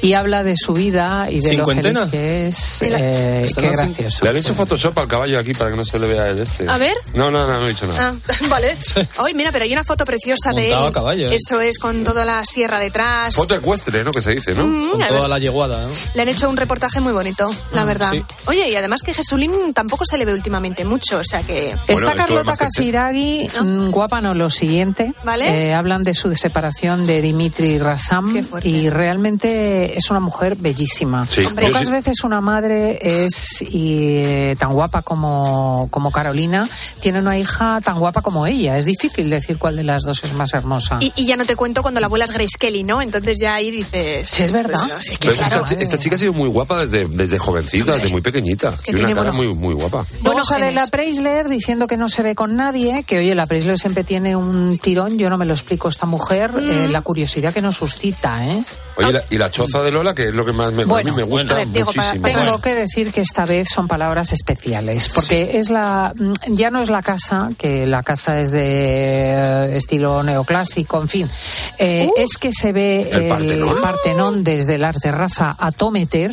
[0.01, 2.01] y habla de su vida y de ¿Cincuentena?
[2.05, 2.81] lo que es.
[2.81, 4.23] Eh, qué gracioso.
[4.23, 6.67] Le han hecho Photoshop al caballo aquí para que no se le vea el este.
[6.69, 6.95] A ver.
[7.13, 8.13] No, no, no, no he dicho nada.
[8.27, 8.77] Ah, vale.
[9.17, 10.73] Ay, mira, pero hay una foto preciosa de él.
[10.73, 11.35] Montado a caballo, ¿eh?
[11.35, 13.35] Eso es, con toda la sierra detrás.
[13.35, 14.11] Foto ecuestre, ¿no?
[14.11, 14.65] Que se dice, ¿no?
[14.65, 15.89] Mm, Con toda la yeguada, ¿no?
[16.15, 18.11] Le han hecho un reportaje muy bonito, la verdad.
[18.11, 18.23] sí.
[18.45, 21.75] Oye, y además que Jesulín tampoco se le ve últimamente mucho, o sea que...
[21.87, 22.53] Bueno, Está Carlota.
[22.55, 25.13] Casiraghi, mm, guapa no lo siguiente.
[25.23, 25.69] Vale.
[25.69, 28.69] Eh, hablan de su separación de Dimitri Rassam fuerte.
[28.89, 31.25] Y realmente es una mujer bellísima.
[31.27, 31.45] Sí.
[31.45, 31.67] Hombre.
[31.67, 36.67] Pocas sí- veces una madre es y, eh, tan guapa como, como Carolina,
[36.99, 38.77] tiene una hija tan guapa como ella.
[38.77, 40.97] Es difícil decir cuál de las dos es más hermosa.
[41.01, 43.01] Y, y ya no te cuento cuando la abuela es Grace Kelly, ¿no?
[43.01, 44.27] Entonces ya ahí dices...
[44.29, 44.79] Sí, es verdad.
[44.79, 45.63] Pues, no, sí, que Pero claro.
[45.63, 48.71] esta, chi- esta chica ha sido muy guapa desde, desde jovencita, desde muy pequeñita.
[48.83, 50.05] Que Tiene una cara buenos- muy, muy guapa.
[50.21, 53.77] Buenos sale la Preisler diciendo que no se ve con nadie, que oye, la Preisler
[53.77, 56.69] siempre tiene un tirón, yo no me lo explico esta mujer, Mm.
[56.71, 58.63] eh, la curiosidad que nos suscita, ¿eh?
[58.95, 61.11] Oye, la- y la choza de Lola, que es lo que más me, a Bueno,
[61.11, 62.23] mí me gusta a ver, Diego, para- muchísimo.
[62.27, 62.45] venga.
[62.45, 66.81] Tengo que decir que esta vez son palabras especiales, porque es la mm, ya no
[66.81, 71.29] es la casa, que la casa es de eh, estilo neoclásico, en fin,
[71.77, 73.81] Eh, es que se ve El el, Partenón.
[73.81, 76.31] Partenón desde la terraza Atometer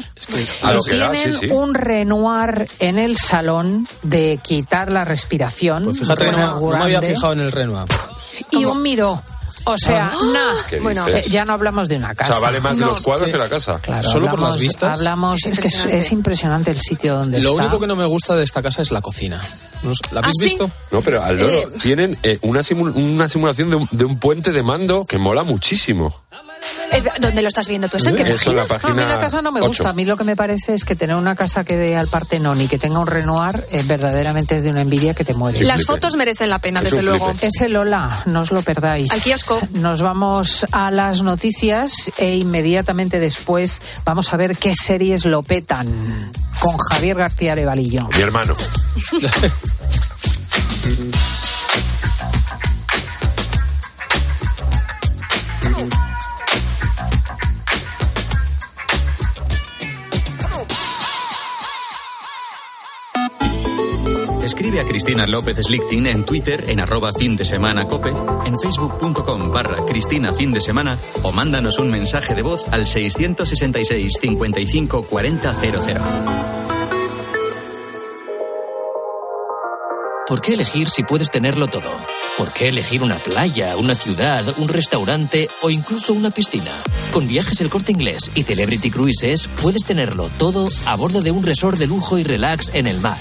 [0.62, 1.54] A y lo que da, tienen sí, sí.
[1.54, 5.84] un Renoir en el salón de quitar la respiración.
[5.84, 7.86] Pues fíjate que no, no me había fijado en el Renoir.
[8.50, 9.22] Y un miró.
[9.68, 10.54] O sea, nada.
[10.70, 11.26] ¿Qué Bueno, dices?
[11.26, 12.32] eh, ya no hablamos de una O casa.
[12.34, 13.78] sea, vale más de los cuadros que- que la casa.
[13.82, 14.98] Claro, Solo por las hablamos- vistas.
[14.98, 15.98] Hablamos, Es que es, impresionante.
[15.98, 17.62] es impresionante el sitio donde Lo está.
[17.62, 19.40] único que no me gusta de esta casa es la cocina.
[20.12, 20.44] ¿La habéis ¿Ah, sí?
[20.44, 20.70] visto?
[20.92, 21.68] No, pero al loro Eh.
[21.82, 25.42] tienen eh, una, simul- una simulación de un, de un puente de mando que mola
[25.42, 26.22] muchísimo.
[26.92, 27.96] Eh, ¿Dónde lo estás viendo tú?
[27.96, 28.82] ¿Eso en qué Eso en la página?
[28.82, 29.90] No, a mí página la casa no me gusta.
[29.90, 32.60] A mí lo que me parece es que tener una casa que dé al Partenón
[32.60, 35.60] y que tenga un Renoir eh, verdaderamente es de una envidia que te muere.
[35.62, 35.92] Las flipe.
[35.92, 37.30] fotos merecen la pena, Es desde luego.
[37.30, 37.46] flipe.
[37.48, 39.10] Ese Lola, no os lo perdáis.
[39.10, 39.60] Al kiosco.
[39.74, 45.86] Nos vamos a las noticias e inmediatamente después vamos a ver qué series lo petan
[46.60, 48.08] con Javier García Arevalillo.
[48.14, 48.54] Mi hermano.
[64.78, 69.78] A Cristina López Slichting en Twitter en arroba fin de semana cope, en facebook.com barra
[69.86, 76.04] Cristina fin de semana o mándanos un mensaje de voz al 666 55 40 00.
[80.28, 81.88] ¿Por qué elegir si puedes tenerlo todo?
[82.36, 86.82] ¿Por qué elegir una playa, una ciudad, un restaurante o incluso una piscina?
[87.10, 91.42] Con Viajes El Corte Inglés y Celebrity Cruises puedes tenerlo todo a bordo de un
[91.42, 93.16] resort de lujo y relax en el mar.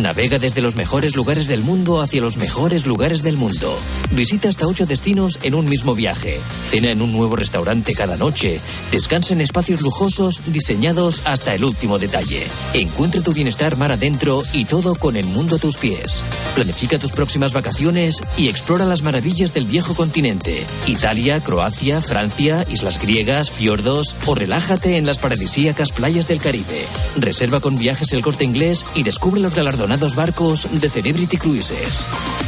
[0.00, 3.78] Navega desde los mejores lugares del mundo hacia los mejores lugares del mundo.
[4.10, 6.40] Visita hasta ocho destinos en un mismo viaje.
[6.70, 8.60] Cena en un nuevo restaurante cada noche.
[8.90, 12.48] Descansa en espacios lujosos diseñados hasta el último detalle.
[12.72, 16.24] Encuentra tu bienestar mar adentro y todo con el mundo a tus pies.
[16.56, 20.64] Planifica tus próximas vacaciones y explora las maravillas del viejo continente.
[20.86, 26.86] Italia, Croacia, Francia, islas griegas, fiordos o relájate en las paradisíacas playas del Caribe.
[27.16, 32.06] Reserva con viajes el corte inglés y descubre los galardonados barcos de Celebrity Cruises.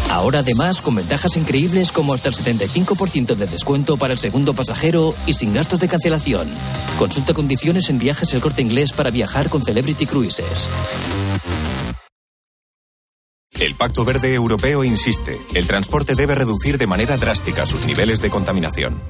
[0.09, 5.13] Ahora además con ventajas increíbles como hasta el 75% de descuento para el segundo pasajero
[5.27, 6.47] y sin gastos de cancelación.
[7.01, 10.69] Consulta condiciones en viajes el corte inglés para viajar con Celebrity Cruises.
[13.61, 18.29] El Pacto Verde Europeo insiste, el transporte debe reducir de manera drástica sus niveles de
[18.29, 19.03] contaminación.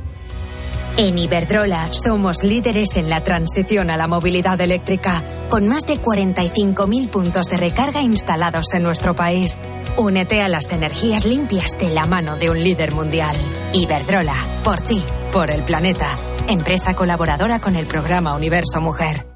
[0.96, 7.08] En Iberdrola somos líderes en la transición a la movilidad eléctrica, con más de 45.000
[7.08, 9.58] puntos de recarga instalados en nuestro país.
[9.96, 13.36] Únete a las energías limpias de la mano de un líder mundial.
[13.74, 16.08] Iberdrola, por ti, por el planeta.
[16.48, 19.35] Empresa colaboradora con el programa Universo Mujer.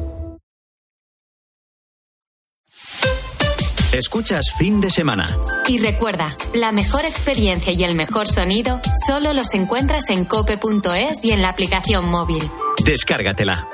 [3.93, 5.25] Escuchas fin de semana.
[5.67, 11.31] Y recuerda, la mejor experiencia y el mejor sonido solo los encuentras en cope.es y
[11.31, 12.41] en la aplicación móvil.
[12.85, 13.67] Descárgatela.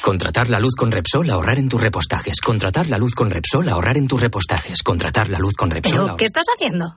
[0.00, 2.40] Contratar la luz con Repsol, ahorrar en tus repostajes.
[2.40, 4.82] Contratar la luz con Repsol, ahorrar en tus repostajes.
[4.82, 5.90] Contratar la luz con Repsol.
[5.92, 6.96] ¿Pero ahorrar- qué estás haciendo?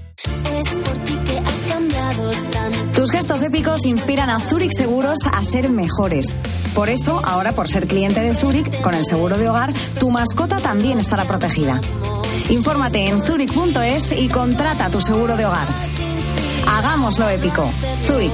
[2.95, 6.35] Tus gestos épicos inspiran a Zurich Seguros a ser mejores.
[6.75, 10.57] Por eso, ahora por ser cliente de Zurich, con el seguro de hogar, tu mascota
[10.57, 11.81] también estará protegida.
[12.49, 15.67] Infórmate en zurich.es y contrata tu seguro de hogar.
[16.67, 17.71] Hagámoslo épico.
[18.05, 18.33] Zurich.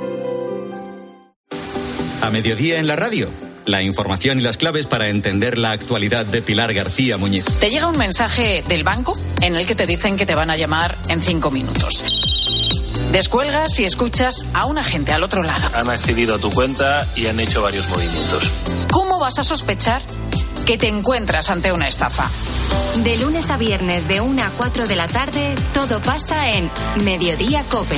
[2.21, 3.29] A mediodía en la radio.
[3.65, 7.45] La información y las claves para entender la actualidad de Pilar García Muñiz.
[7.59, 10.57] Te llega un mensaje del banco en el que te dicen que te van a
[10.57, 12.05] llamar en cinco minutos.
[13.11, 15.67] Descuelgas y escuchas a un agente al otro lado.
[15.73, 18.51] Han accedido a tu cuenta y han hecho varios movimientos.
[18.91, 20.01] ¿Cómo vas a sospechar
[20.65, 22.29] que te encuentras ante una estafa?
[23.03, 26.69] De lunes a viernes de 1 a 4 de la tarde, todo pasa en
[27.03, 27.97] Mediodía Cope.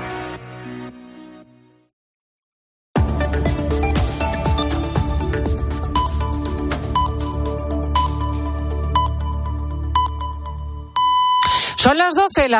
[11.81, 12.47] Son las 12.
[12.47, 12.49] La